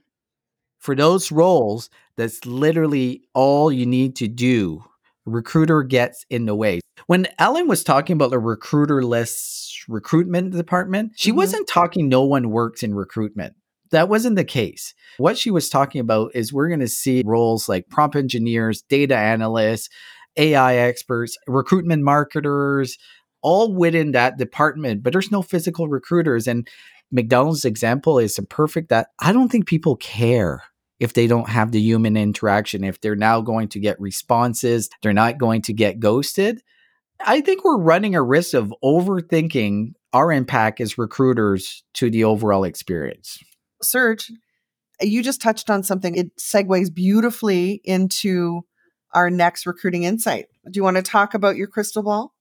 For 0.79 0.95
those 0.95 1.33
roles, 1.33 1.91
that's 2.17 2.45
literally 2.47 3.23
all 3.35 3.73
you 3.73 3.87
need 3.87 4.15
to 4.17 4.29
do 4.29 4.85
recruiter 5.29 5.83
gets 5.83 6.25
in 6.31 6.47
the 6.47 6.55
way. 6.55 6.81
When 7.07 7.29
Ellen 7.39 7.69
was 7.69 7.85
talking 7.85 8.15
about 8.15 8.31
the 8.31 8.39
recruiterless 8.39 9.85
recruitment 9.89 10.53
department, 10.53 11.13
she 11.17 11.31
mm-hmm. 11.31 11.39
wasn't 11.39 11.69
talking 11.69 12.09
no 12.09 12.25
one 12.25 12.51
works 12.51 12.83
in 12.83 12.95
recruitment. 12.95 13.55
That 13.91 14.09
wasn't 14.09 14.37
the 14.37 14.45
case. 14.45 14.95
What 15.17 15.39
she 15.39 15.51
was 15.51 15.71
talking 15.71 16.01
about 16.01 16.33
is 16.35 16.53
we're 16.53 16.69
going 16.69 16.81
to 16.81 16.89
see 16.89 17.23
roles 17.25 17.69
like 17.69 17.89
prompt 17.89 18.17
engineers, 18.17 18.83
data 18.83 19.17
analysts, 19.17 19.89
AI 20.37 20.77
experts, 20.77 21.37
recruitment 21.47 22.03
marketers, 22.03 22.99
all 23.43 23.75
within 23.75 24.13
that 24.13 24.37
department, 24.37 25.03
but 25.03 25.13
there's 25.13 25.33
no 25.33 25.43
physical 25.43 25.89
recruiters. 25.89 26.47
And 26.47 26.69
McDonald's 27.11 27.65
example 27.65 28.19
is 28.19 28.39
a 28.39 28.43
perfect 28.43 28.89
that 28.91 29.09
I 29.21 29.33
don't 29.33 29.49
think 29.49 29.67
people 29.67 29.97
care 29.97 30.63
if 31.01 31.13
they 31.13 31.27
don't 31.27 31.49
have 31.49 31.73
the 31.73 31.81
human 31.81 32.17
interaction, 32.17 32.85
if 32.85 33.01
they're 33.01 33.17
now 33.17 33.41
going 33.41 33.69
to 33.69 33.81
get 33.81 34.01
responses, 34.01 34.89
they're 35.03 35.13
not 35.13 35.39
going 35.39 35.63
to 35.63 35.73
get 35.73 36.01
ghosted. 36.01 36.63
I 37.25 37.41
think 37.41 37.65
we're 37.65 37.81
running 37.81 38.15
a 38.15 38.23
risk 38.23 38.55
of 38.55 38.73
overthinking 38.83 39.93
our 40.13 40.33
impact 40.33 40.81
as 40.81 40.99
recruiters 40.99 41.83
to 41.95 42.11
the 42.11 42.25
overall 42.25 42.65
experience. 42.65 43.39
Serge, 43.83 44.31
you 45.01 45.23
just 45.23 45.41
touched 45.41 45.71
on 45.71 45.83
something. 45.83 46.15
It 46.17 46.37
segues 46.37 46.93
beautifully 46.93 47.81
into 47.85 48.63
our 49.15 49.31
next 49.31 49.67
recruiting 49.67 50.05
insight. 50.05 50.47
Do 50.71 50.79
you 50.79 50.85
want 50.85 50.97
to 50.97 51.03
talk 51.03 51.35
about 51.35 51.57
your 51.57 51.67
crystal 51.67 52.03
ball? 52.03 52.35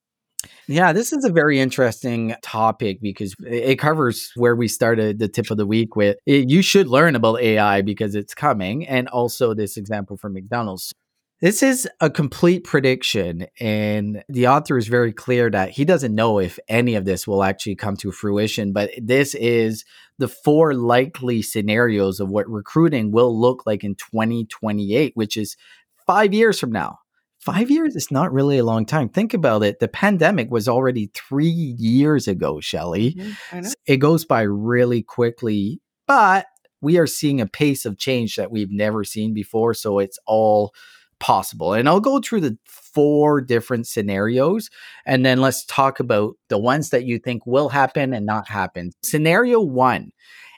Yeah, 0.69 0.91
this 0.91 1.13
is 1.13 1.23
a 1.23 1.31
very 1.31 1.59
interesting 1.59 2.35
topic 2.41 2.99
because 3.01 3.33
it 3.39 3.77
covers 3.77 4.31
where 4.35 4.55
we 4.55 4.67
started 4.67 5.17
the 5.17 5.29
tip 5.29 5.49
of 5.49 5.55
the 5.55 5.65
week 5.65 5.95
with. 5.95 6.17
It, 6.25 6.49
you 6.49 6.61
should 6.61 6.87
learn 6.87 7.15
about 7.15 7.39
AI 7.39 7.81
because 7.81 8.15
it's 8.15 8.33
coming, 8.33 8.85
and 8.85 9.07
also 9.07 9.53
this 9.53 9.77
example 9.77 10.17
from 10.17 10.33
McDonald's. 10.33 10.93
This 11.39 11.63
is 11.63 11.87
a 12.01 12.09
complete 12.09 12.65
prediction, 12.65 13.47
and 13.61 14.23
the 14.27 14.47
author 14.47 14.77
is 14.77 14.87
very 14.87 15.13
clear 15.13 15.49
that 15.51 15.69
he 15.69 15.85
doesn't 15.85 16.13
know 16.13 16.39
if 16.39 16.59
any 16.67 16.95
of 16.95 17.05
this 17.05 17.25
will 17.25 17.43
actually 17.43 17.75
come 17.75 17.95
to 17.97 18.11
fruition. 18.11 18.73
But 18.73 18.89
this 19.01 19.35
is 19.35 19.85
the 20.17 20.27
four 20.27 20.73
likely 20.73 21.43
scenarios 21.43 22.19
of 22.19 22.27
what 22.27 22.49
recruiting 22.49 23.11
will 23.11 23.39
look 23.39 23.63
like 23.65 23.85
in 23.85 23.95
2028, 23.95 25.13
which 25.15 25.37
is 25.37 25.55
five 26.05 26.33
years 26.33 26.59
from 26.59 26.71
now 26.71 26.97
five 27.47 27.71
years 27.71 27.95
is 27.95 28.11
not 28.11 28.33
really 28.33 28.57
a 28.57 28.65
long 28.65 28.85
time. 28.85 29.07
Think 29.07 29.33
about 29.33 29.63
it. 29.63 29.79
The 29.79 29.87
pandemic 29.87 30.51
was 30.51 30.67
already 30.67 31.09
three 31.13 31.47
years 31.47 32.27
ago, 32.27 32.59
Shelley. 32.59 33.13
Mm-hmm, 33.13 33.67
it 33.85 33.97
goes 33.97 34.25
by 34.25 34.41
really 34.41 35.01
quickly, 35.01 35.79
but 36.07 36.45
we 36.81 36.97
are 36.97 37.07
seeing 37.07 37.39
a 37.39 37.47
pace 37.47 37.85
of 37.85 37.97
change 37.97 38.35
that 38.35 38.51
we've 38.51 38.69
never 38.69 39.05
seen 39.05 39.33
before. 39.33 39.73
So 39.73 39.99
it's 39.99 40.19
all 40.27 40.73
possible. 41.21 41.71
And 41.73 41.87
I'll 41.87 42.01
go 42.01 42.19
through 42.19 42.41
the 42.41 42.57
four 42.65 43.39
different 43.39 43.87
scenarios 43.87 44.69
and 45.05 45.25
then 45.25 45.39
let's 45.39 45.63
talk 45.65 46.01
about 46.01 46.35
the 46.49 46.57
ones 46.59 46.89
that 46.89 47.05
you 47.05 47.17
think 47.17 47.45
will 47.45 47.69
happen 47.69 48.13
and 48.13 48.25
not 48.25 48.49
happen. 48.49 48.91
Scenario 49.03 49.61
one 49.61 50.11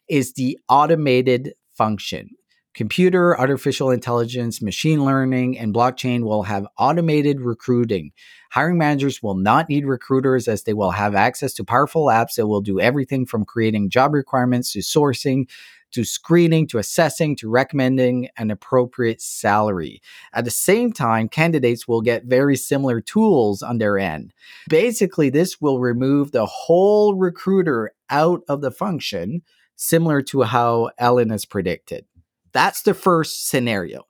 is 0.10 0.34
the 0.34 0.58
automated 0.67 1.54
function. 1.78 2.32
Computer, 2.75 3.38
artificial 3.38 3.89
intelligence, 3.89 4.62
machine 4.62 5.03
learning, 5.03 5.58
and 5.58 5.73
blockchain 5.73 6.23
will 6.23 6.43
have 6.43 6.67
automated 6.77 7.41
recruiting. 7.41 8.12
Hiring 8.51 8.77
managers 8.77 9.21
will 9.23 9.36
not 9.36 9.69
need 9.69 9.86
recruiters 9.86 10.47
as 10.47 10.63
they 10.63 10.73
will 10.73 10.91
have 10.91 11.15
access 11.15 11.53
to 11.55 11.63
powerful 11.63 12.05
apps 12.05 12.36
that 12.36 12.47
will 12.47 12.62
do 12.62 12.79
everything 12.79 13.25
from 13.25 13.43
creating 13.43 13.89
job 13.89 14.13
requirements 14.13 14.71
to 14.73 14.79
sourcing 14.79 15.47
to 15.91 16.03
screening 16.03 16.67
to 16.67 16.77
assessing 16.77 17.36
to 17.38 17.49
recommending 17.49 18.29
an 18.38 18.51
appropriate 18.51 19.21
salary. 19.21 20.01
At 20.34 20.45
the 20.45 20.51
same 20.51 20.93
time, 20.93 21.29
candidates 21.29 21.88
will 21.88 22.01
get 22.01 22.25
very 22.25 22.55
similar 22.55 23.01
tools 23.01 23.62
on 23.62 23.77
their 23.77 23.97
end. 23.97 24.34
Basically, 24.69 25.29
this 25.29 25.60
will 25.60 25.79
remove 25.79 26.32
the 26.32 26.45
whole 26.45 27.15
recruiter 27.15 27.93
out 28.10 28.41
of 28.47 28.62
the 28.62 28.71
function, 28.71 29.41
similar 29.75 30.21
to 30.21 30.43
how 30.43 30.91
Ellen 30.97 31.29
has 31.29 31.45
predicted. 31.45 32.05
That's 32.53 32.81
the 32.81 32.93
first 32.93 33.47
scenario. 33.47 34.05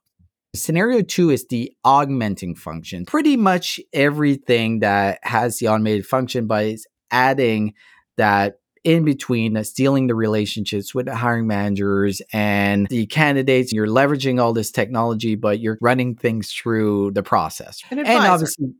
Scenario 0.54 1.02
two 1.02 1.30
is 1.30 1.46
the 1.46 1.72
augmenting 1.84 2.54
function. 2.54 3.06
Pretty 3.06 3.36
much 3.36 3.78
everything 3.92 4.80
that 4.80 5.20
has 5.22 5.58
the 5.58 5.68
automated 5.68 6.06
function, 6.06 6.46
but 6.46 6.64
it's 6.64 6.86
adding 7.10 7.74
that 8.16 8.58
in 8.82 9.04
between 9.04 9.52
that's 9.52 9.72
dealing 9.72 10.06
the 10.06 10.14
relationships 10.14 10.94
with 10.94 11.06
the 11.06 11.14
hiring 11.14 11.46
managers 11.46 12.22
and 12.32 12.88
the 12.88 13.06
candidates. 13.06 13.72
You're 13.72 13.86
leveraging 13.86 14.40
all 14.40 14.52
this 14.52 14.70
technology, 14.70 15.34
but 15.36 15.60
you're 15.60 15.78
running 15.80 16.16
things 16.16 16.52
through 16.52 17.12
the 17.12 17.22
process. 17.22 17.82
An 17.90 17.98
and 17.98 18.08
obviously, 18.08 18.72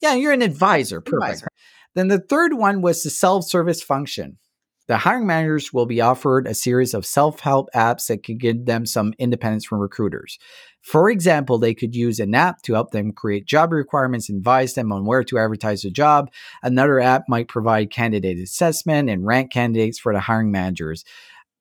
yeah, 0.00 0.14
you're 0.14 0.32
an 0.32 0.42
advisor. 0.42 1.00
Perfect. 1.00 1.22
Advisor. 1.22 1.48
Then 1.94 2.08
the 2.08 2.18
third 2.18 2.54
one 2.54 2.82
was 2.82 3.02
the 3.02 3.10
self 3.10 3.44
service 3.46 3.82
function. 3.82 4.38
The 4.86 4.98
hiring 4.98 5.26
managers 5.26 5.72
will 5.72 5.86
be 5.86 6.02
offered 6.02 6.46
a 6.46 6.52
series 6.52 6.92
of 6.92 7.06
self 7.06 7.40
help 7.40 7.70
apps 7.74 8.06
that 8.08 8.22
can 8.22 8.36
give 8.36 8.66
them 8.66 8.84
some 8.84 9.14
independence 9.18 9.64
from 9.64 9.78
recruiters. 9.78 10.38
For 10.82 11.08
example, 11.08 11.58
they 11.58 11.72
could 11.72 11.96
use 11.96 12.20
an 12.20 12.34
app 12.34 12.60
to 12.62 12.74
help 12.74 12.90
them 12.90 13.12
create 13.12 13.46
job 13.46 13.72
requirements 13.72 14.28
advise 14.28 14.74
them 14.74 14.92
on 14.92 15.06
where 15.06 15.24
to 15.24 15.38
advertise 15.38 15.86
a 15.86 15.90
job. 15.90 16.30
Another 16.62 17.00
app 17.00 17.22
might 17.28 17.48
provide 17.48 17.90
candidate 17.90 18.38
assessment 18.38 19.08
and 19.08 19.24
rank 19.24 19.50
candidates 19.50 19.98
for 19.98 20.12
the 20.12 20.20
hiring 20.20 20.50
managers. 20.50 21.02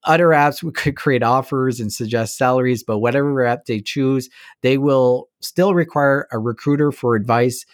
Other 0.04 0.28
apps 0.28 0.74
could 0.76 0.98
create 0.98 1.24
offers 1.24 1.80
and 1.80 1.94
suggest 1.94 2.38
salaries, 2.38 2.84
but 2.84 3.00
whatever 3.00 3.46
app 3.46 3.66
they 3.66 3.80
choose, 3.80 4.30
they 4.64 4.78
will 4.78 5.30
still 5.40 5.74
require 5.74 6.28
a 6.34 6.40
recruiter 6.40 6.92
for 6.92 7.16
advice 7.16 7.66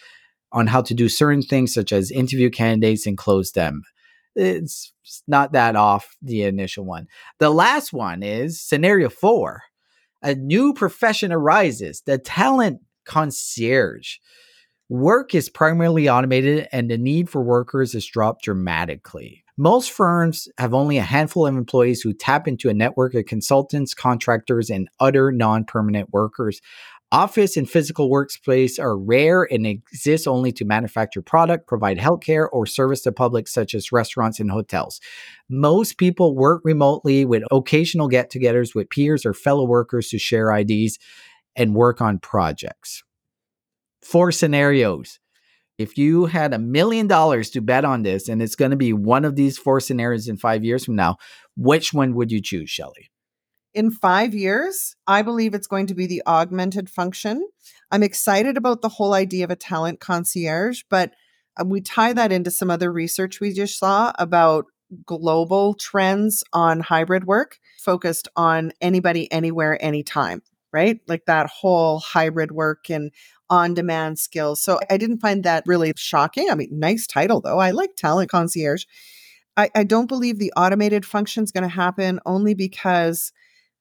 on 0.52 0.68
how 0.68 0.82
to 0.82 0.94
do 0.94 1.08
certain 1.08 1.42
things, 1.42 1.74
such 1.74 1.92
as 1.92 2.12
interview 2.12 2.50
candidates 2.50 3.04
and 3.04 3.18
close 3.18 3.50
them 3.50 3.82
it's 4.36 4.92
not 5.26 5.52
that 5.52 5.76
off 5.76 6.16
the 6.22 6.42
initial 6.42 6.84
one. 6.84 7.06
The 7.38 7.50
last 7.50 7.92
one 7.92 8.22
is 8.22 8.60
scenario 8.60 9.08
four. 9.08 9.62
A 10.22 10.34
new 10.34 10.74
profession 10.74 11.32
arises, 11.32 12.02
the 12.04 12.18
talent 12.18 12.80
concierge. 13.04 14.16
Work 14.88 15.34
is 15.34 15.48
primarily 15.48 16.08
automated 16.08 16.68
and 16.72 16.90
the 16.90 16.98
need 16.98 17.30
for 17.30 17.42
workers 17.42 17.92
has 17.92 18.04
dropped 18.04 18.44
dramatically. 18.44 19.44
Most 19.56 19.90
firms 19.92 20.48
have 20.58 20.74
only 20.74 20.96
a 20.96 21.02
handful 21.02 21.46
of 21.46 21.54
employees 21.54 22.00
who 22.00 22.12
tap 22.12 22.48
into 22.48 22.70
a 22.70 22.74
network 22.74 23.14
of 23.14 23.26
consultants, 23.26 23.94
contractors, 23.94 24.70
and 24.70 24.88
other 24.98 25.30
non 25.30 25.64
permanent 25.64 26.12
workers. 26.12 26.60
Office 27.12 27.56
and 27.56 27.68
physical 27.68 28.08
workspace 28.08 28.78
are 28.78 28.96
rare 28.96 29.42
and 29.42 29.66
exist 29.66 30.28
only 30.28 30.52
to 30.52 30.64
manufacture 30.64 31.20
product, 31.20 31.66
provide 31.66 31.98
healthcare, 31.98 32.46
or 32.52 32.66
service 32.66 33.02
the 33.02 33.10
public, 33.10 33.48
such 33.48 33.74
as 33.74 33.90
restaurants 33.90 34.38
and 34.38 34.48
hotels. 34.48 35.00
Most 35.48 35.98
people 35.98 36.36
work 36.36 36.62
remotely 36.62 37.24
with 37.24 37.42
occasional 37.50 38.06
get 38.06 38.30
togethers 38.30 38.76
with 38.76 38.90
peers 38.90 39.26
or 39.26 39.34
fellow 39.34 39.64
workers 39.64 40.08
to 40.10 40.18
share 40.20 40.52
ideas 40.52 41.00
and 41.56 41.74
work 41.74 42.00
on 42.00 42.20
projects. 42.20 43.02
Four 44.02 44.30
scenarios. 44.30 45.18
If 45.78 45.98
you 45.98 46.26
had 46.26 46.54
a 46.54 46.58
million 46.60 47.08
dollars 47.08 47.50
to 47.50 47.60
bet 47.60 47.84
on 47.84 48.02
this, 48.02 48.28
and 48.28 48.40
it's 48.40 48.54
going 48.54 48.70
to 48.70 48.76
be 48.76 48.92
one 48.92 49.24
of 49.24 49.34
these 49.34 49.58
four 49.58 49.80
scenarios 49.80 50.28
in 50.28 50.36
five 50.36 50.62
years 50.62 50.84
from 50.84 50.94
now, 50.94 51.16
which 51.56 51.92
one 51.92 52.14
would 52.14 52.30
you 52.30 52.40
choose, 52.40 52.70
Shelley? 52.70 53.10
In 53.74 53.90
five 53.90 54.34
years, 54.34 54.96
I 55.06 55.22
believe 55.22 55.54
it's 55.54 55.66
going 55.66 55.86
to 55.88 55.94
be 55.94 56.06
the 56.06 56.22
augmented 56.26 56.90
function. 56.90 57.46
I'm 57.90 58.02
excited 58.02 58.56
about 58.56 58.82
the 58.82 58.88
whole 58.88 59.14
idea 59.14 59.44
of 59.44 59.50
a 59.50 59.56
talent 59.56 60.00
concierge, 60.00 60.82
but 60.90 61.12
uh, 61.60 61.64
we 61.64 61.80
tie 61.80 62.12
that 62.12 62.32
into 62.32 62.50
some 62.50 62.70
other 62.70 62.92
research 62.92 63.40
we 63.40 63.52
just 63.52 63.78
saw 63.78 64.12
about 64.18 64.66
global 65.06 65.74
trends 65.74 66.42
on 66.52 66.80
hybrid 66.80 67.24
work 67.24 67.58
focused 67.78 68.28
on 68.36 68.72
anybody, 68.80 69.30
anywhere, 69.32 69.82
anytime, 69.82 70.42
right? 70.72 71.00
Like 71.06 71.26
that 71.26 71.48
whole 71.48 72.00
hybrid 72.00 72.52
work 72.52 72.90
and 72.90 73.12
on 73.48 73.74
demand 73.74 74.18
skills. 74.18 74.62
So 74.62 74.78
I 74.88 74.96
didn't 74.96 75.18
find 75.18 75.44
that 75.44 75.64
really 75.66 75.92
shocking. 75.96 76.50
I 76.50 76.54
mean, 76.54 76.68
nice 76.72 77.06
title 77.06 77.40
though. 77.40 77.58
I 77.58 77.72
like 77.72 77.96
talent 77.96 78.30
concierge. 78.30 78.84
I, 79.56 79.70
I 79.74 79.84
don't 79.84 80.06
believe 80.06 80.38
the 80.38 80.52
automated 80.56 81.04
function 81.04 81.42
is 81.42 81.52
going 81.52 81.62
to 81.62 81.68
happen 81.68 82.20
only 82.24 82.54
because 82.54 83.32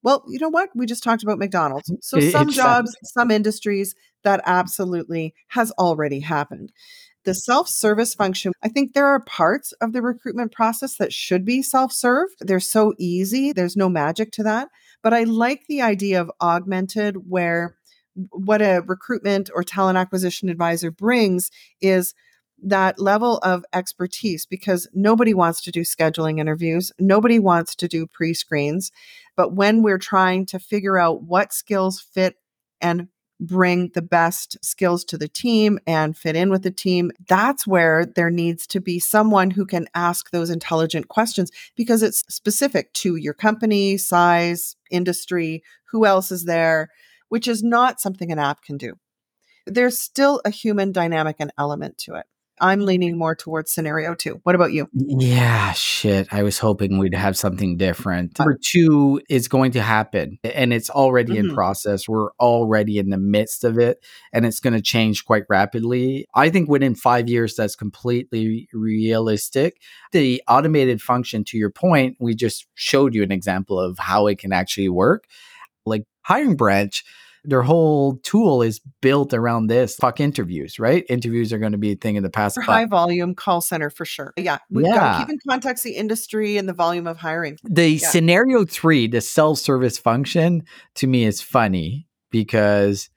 well, 0.04 0.24
you 0.28 0.40
know 0.40 0.50
what? 0.50 0.70
We 0.76 0.86
just 0.86 1.04
talked 1.04 1.24
about 1.24 1.40
McDonald's. 1.40 1.90
Mm, 1.90 1.98
so 2.02 2.20
some 2.20 2.52
jobs, 2.52 2.96
some 3.04 3.32
industries, 3.32 3.96
that 4.24 4.42
absolutely 4.46 5.34
has 5.50 5.72
already 5.72 6.20
happened. 6.20 6.72
The 7.26 7.34
self 7.34 7.68
service 7.68 8.14
function, 8.14 8.54
I 8.64 8.70
think 8.70 8.94
there 8.94 9.06
are 9.06 9.20
parts 9.20 9.74
of 9.82 9.94
the 9.94 10.02
recruitment 10.02 10.52
process 10.52 10.98
that 10.98 11.14
should 11.14 11.46
be 11.46 11.62
self 11.62 11.92
serve. 11.92 12.30
They're 12.40 12.60
so 12.60 12.94
easy, 12.98 13.52
there's 13.52 13.76
no 13.76 13.90
magic 13.90 14.32
to 14.34 14.44
that. 14.44 14.70
But 15.04 15.14
I 15.14 15.24
like 15.24 15.68
the 15.68 15.82
idea 15.82 16.22
of 16.22 16.32
augmented, 16.42 17.30
where 17.30 17.76
what 18.32 18.62
a 18.62 18.84
recruitment 18.86 19.50
or 19.54 19.64
talent 19.64 19.98
acquisition 19.98 20.50
advisor 20.50 20.92
brings 20.92 21.52
is 21.82 22.14
that 22.64 23.00
level 23.00 23.38
of 23.40 23.66
expertise 23.74 24.46
because 24.46 24.88
nobody 24.94 25.34
wants 25.34 25.62
to 25.62 25.72
do 25.72 25.82
scheduling 25.82 26.40
interviews. 26.40 26.92
Nobody 27.00 27.40
wants 27.40 27.76
to 27.76 27.88
do 27.88 28.08
pre 28.08 28.34
screens. 28.34 28.92
But 29.36 29.54
when 29.54 29.84
we're 29.84 29.98
trying 29.98 30.46
to 30.48 30.60
figure 30.60 30.98
out 30.98 31.24
what 31.24 31.54
skills 31.54 32.00
fit 32.00 32.36
and 32.82 33.08
bring 33.40 33.90
the 33.94 34.02
best 34.02 34.58
skills 34.62 35.06
to 35.06 35.18
the 35.18 35.28
team 35.28 35.80
and 35.88 36.18
fit 36.18 36.36
in 36.36 36.50
with 36.50 36.64
the 36.64 36.72
team, 36.72 37.12
that's 37.28 37.66
where 37.66 38.06
there 38.06 38.30
needs 38.30 38.68
to 38.68 38.82
be 38.82 39.00
someone 39.00 39.52
who 39.52 39.66
can 39.66 39.88
ask 39.96 40.32
those 40.32 40.50
intelligent 40.50 41.08
questions 41.08 41.52
because 41.76 42.04
it's 42.04 42.24
specific 42.28 42.92
to 42.94 43.16
your 43.16 43.34
company, 43.34 43.98
size, 43.98 44.76
industry, 44.92 45.64
who 45.86 46.06
else 46.06 46.32
is 46.32 46.46
there, 46.46 46.90
which 47.30 47.48
is 47.48 47.64
not 47.64 48.02
something 48.02 48.32
an 48.32 48.40
app 48.40 48.62
can 48.62 48.78
do. 48.78 48.96
There's 49.66 49.98
still 49.98 50.42
a 50.44 50.50
human 50.50 50.92
dynamic 50.92 51.38
and 51.40 51.54
element 51.58 51.98
to 52.00 52.16
it. 52.16 52.26
I'm 52.62 52.82
leaning 52.82 53.18
more 53.18 53.36
towards 53.36 53.72
scenario 53.72 54.16
two. 54.16 54.40
What 54.44 54.56
about 54.56 54.74
you? 54.74 54.88
Yeah, 54.94 55.72
shit. 55.74 56.28
I 56.32 56.44
was 56.44 56.60
hoping 56.60 56.98
we'd 56.98 57.14
have 57.14 57.38
something 57.38 57.78
different. 57.78 58.38
Number 58.40 58.58
two 58.62 59.22
is 59.30 59.48
going 59.48 59.72
to 59.72 59.82
happen 59.82 60.40
and 60.44 60.74
it's 60.74 60.90
already 60.90 61.34
mm-hmm. 61.34 61.50
in 61.50 61.56
process. 61.56 62.08
We're 62.08 62.32
already 62.34 62.98
in 62.98 63.10
the 63.10 63.18
midst 63.18 63.64
of 63.64 63.78
it 63.78 64.04
and 64.34 64.46
it's 64.46 64.60
going 64.60 64.74
to 64.74 64.82
change 64.82 65.26
quite 65.26 65.44
rapidly. 65.50 66.26
I 66.36 66.50
think 66.50 66.70
within 66.70 66.96
five 66.96 67.30
years, 67.30 67.56
that's 67.56 67.76
completely 67.76 68.68
realistic. 68.74 69.82
The 70.12 70.42
automated 70.48 71.02
function, 71.02 71.44
to 71.46 71.58
your 71.58 71.72
point, 71.72 72.18
we 72.20 72.36
just 72.36 72.68
showed 72.76 73.14
you 73.14 73.24
an 73.24 73.32
example 73.32 73.80
of 73.80 73.98
how 74.00 74.28
it 74.28 74.40
can 74.40 74.54
actually 74.54 74.90
work. 74.90 75.26
Like 75.86 76.04
Hiring 76.22 76.56
Branch 76.56 77.04
their 77.44 77.62
whole 77.62 78.18
tool 78.18 78.62
is 78.62 78.82
built 79.02 79.34
around 79.34 79.68
this 79.68 79.96
fuck 79.96 80.20
interviews, 80.20 80.80
right? 80.80 81.06
Interviews 81.10 81.54
are 81.54 81.60
going 81.60 81.72
to 81.72 81.78
be 81.78 81.92
a 81.92 81.96
thing 81.96 82.16
in 82.16 82.24
the 82.24 82.30
past. 82.30 82.56
For 82.56 82.62
high 82.62 82.86
volume 82.86 83.36
call 83.36 83.62
center 83.62 83.90
for 83.90 84.06
sure. 84.06 84.34
Yeah. 84.38 84.60
We've 84.70 84.86
yeah. 84.86 84.96
got 84.96 85.14
to 85.14 85.26
keep 85.26 85.34
in 85.34 85.40
context 85.48 85.84
the 85.84 85.96
industry 85.96 86.58
and 86.58 86.68
the 86.68 86.74
volume 86.74 87.08
of 87.08 87.18
hiring. 87.18 87.58
The 87.64 87.92
yeah. 87.92 88.08
scenario 88.08 88.66
three, 88.66 89.08
the 89.08 89.22
self 89.22 89.60
service 89.60 89.98
function, 89.98 90.64
to 90.96 91.08
me 91.08 91.24
is 91.24 91.42
funny 91.42 92.08
because 92.32 93.10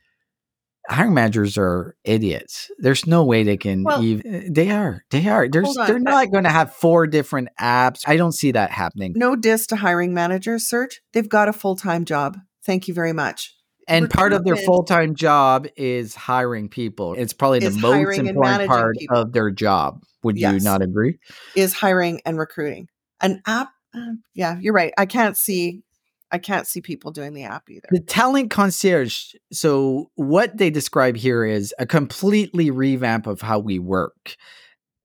hiring 0.88 1.14
managers 1.14 1.58
are 1.58 1.96
idiots. 2.04 2.70
There's 2.78 3.06
no 3.06 3.24
way 3.24 3.42
they 3.42 3.56
can 3.56 3.84
well, 3.84 4.02
even 4.02 4.34
eh, 4.34 4.48
they 4.50 4.70
are. 4.70 5.04
They 5.10 5.28
are. 5.28 5.48
There's 5.48 5.74
they're 5.74 5.98
not 5.98 6.30
going 6.30 6.44
to 6.44 6.50
have 6.50 6.74
four 6.74 7.06
different 7.06 7.48
apps. 7.60 8.02
I 8.06 8.16
don't 8.16 8.32
see 8.32 8.52
that 8.52 8.70
happening. 8.70 9.14
No 9.16 9.36
diss 9.36 9.66
to 9.68 9.76
hiring 9.76 10.14
managers, 10.14 10.66
Serge. 10.68 11.02
They've 11.12 11.28
got 11.28 11.48
a 11.48 11.52
full-time 11.52 12.04
job. 12.04 12.38
Thank 12.64 12.86
you 12.86 12.94
very 12.94 13.12
much 13.12 13.54
and 13.88 14.10
part 14.10 14.32
of 14.32 14.44
their 14.44 14.56
full-time 14.56 15.14
job 15.14 15.66
is 15.76 16.14
hiring 16.14 16.68
people. 16.68 17.14
It's 17.14 17.32
probably 17.32 17.60
the 17.60 17.70
most 17.70 18.18
important 18.18 18.68
part 18.68 18.96
people. 18.98 19.16
of 19.16 19.32
their 19.32 19.50
job. 19.50 20.02
Would 20.22 20.38
yes. 20.38 20.54
you 20.54 20.60
not 20.60 20.82
agree? 20.82 21.18
Is 21.56 21.74
hiring 21.74 22.20
and 22.24 22.38
recruiting. 22.38 22.88
An 23.20 23.42
app 23.46 23.70
uh, 23.94 24.12
yeah 24.34 24.58
you're 24.60 24.74
right. 24.74 24.92
I 24.96 25.06
can't 25.06 25.36
see 25.36 25.82
i 26.30 26.38
can't 26.38 26.66
see 26.66 26.80
people 26.80 27.10
doing 27.10 27.34
the 27.34 27.44
app 27.44 27.68
either. 27.68 27.88
The 27.90 28.00
talent 28.00 28.50
concierge 28.50 29.34
so 29.52 30.10
what 30.14 30.56
they 30.56 30.70
describe 30.70 31.16
here 31.16 31.44
is 31.44 31.74
a 31.78 31.86
completely 31.86 32.70
revamp 32.70 33.26
of 33.26 33.40
how 33.40 33.58
we 33.58 33.78
work. 33.78 34.36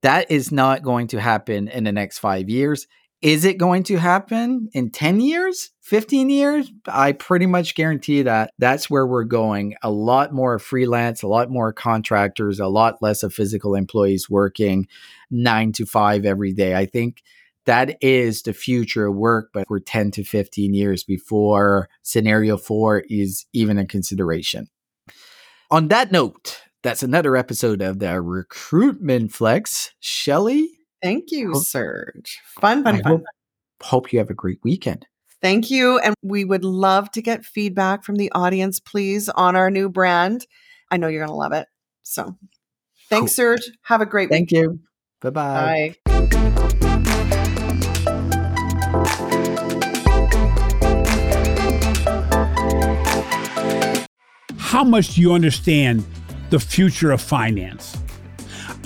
That 0.04 0.30
is 0.32 0.52
not 0.52 0.84
going 0.84 1.08
to 1.08 1.20
happen 1.20 1.68
in 1.68 1.84
the 1.84 1.92
next 1.92 2.20
five 2.20 2.50
years 2.50 2.88
is 3.22 3.46
it 3.46 3.58
going 3.58 3.84
to 3.84 3.98
happen 3.98 4.70
in 4.74 4.92
10 4.92 5.20
years, 5.20 5.72
15 5.82 6.30
years? 6.30 6.72
I 6.88 7.14
pretty 7.14 7.48
much 7.48 7.74
guarantee 7.74 8.22
that 8.22 8.52
that's 8.60 8.90
where 8.90 9.08
we're 9.08 9.24
going. 9.24 9.76
A 9.82 9.90
lot 9.90 10.34
more 10.34 10.60
freelance, 10.60 11.24
a 11.24 11.28
lot 11.28 11.50
more 11.50 11.74
contractors, 11.74 12.60
a 12.60 12.68
lot 12.68 13.02
less 13.02 13.24
of 13.24 13.34
physical 13.34 13.74
employees 13.74 14.30
working 14.30 14.88
nine 15.32 15.72
to 15.74 15.86
five 15.86 16.26
every 16.26 16.54
day. 16.54 16.76
I 16.76 16.86
think 16.86 17.24
that 17.66 17.98
is 18.02 18.44
the 18.44 18.54
future 18.54 19.08
of 19.08 19.16
work, 19.16 19.50
but 19.54 19.70
we're 19.70 19.80
10 19.80 20.12
to 20.12 20.24
15 20.24 20.74
years 20.74 21.04
before 21.04 21.90
scenario 22.04 22.56
four 22.56 23.04
is 23.10 23.46
even 23.52 23.78
a 23.78 23.86
consideration. 23.86 24.70
On 25.70 25.90
that 25.90 26.12
note, 26.12 26.62
that's 26.84 27.04
another 27.04 27.36
episode 27.36 27.82
of 27.82 28.00
the 28.00 28.22
Recruitment 28.22 29.34
Flex. 29.34 29.92
Shelley, 30.00 30.77
Thank 31.02 31.32
you, 31.32 31.54
hope, 31.54 31.64
Serge. 31.64 32.40
Fun, 32.60 32.84
fun, 32.84 32.96
I 32.96 33.02
fun. 33.02 33.12
Hope, 33.12 33.24
hope 33.82 34.14
you 34.14 34.20
have 34.20 34.30
a 34.30 34.34
great 34.34 34.60
weekend. 34.64 35.06
Thank 35.42 35.70
you. 35.70 36.00
And 36.00 36.16
we 36.24 36.44
would 36.44 36.66
love 36.66 37.12
to 37.12 37.22
get 37.22 37.46
feedback 37.46 38.04
from 38.04 38.16
the 38.16 38.32
audience, 38.34 38.80
please, 38.80 39.30
on 39.30 39.56
our 39.56 39.70
new 39.70 39.90
brand. 39.90 40.48
I 40.90 40.98
know 40.98 41.08
you're 41.08 41.24
going 41.24 41.30
to 41.30 41.36
love 41.36 41.54
it. 41.54 41.68
So 42.02 42.38
thanks, 43.10 43.32
cool. 43.32 43.36
Serge. 43.36 43.70
Have 43.84 44.02
a 44.02 44.06
great 44.08 44.32
weekend. 44.32 44.50
Thank 44.50 44.64
week. 44.64 44.72
you. 44.72 44.80
Bye-bye. 45.22 45.96
Bye. 46.06 46.18
How 54.58 54.84
much 54.84 55.16
do 55.16 55.22
you 55.22 55.34
understand 55.34 56.04
the 56.50 56.60
future 56.60 57.12
of 57.12 57.22
finance? 57.22 57.96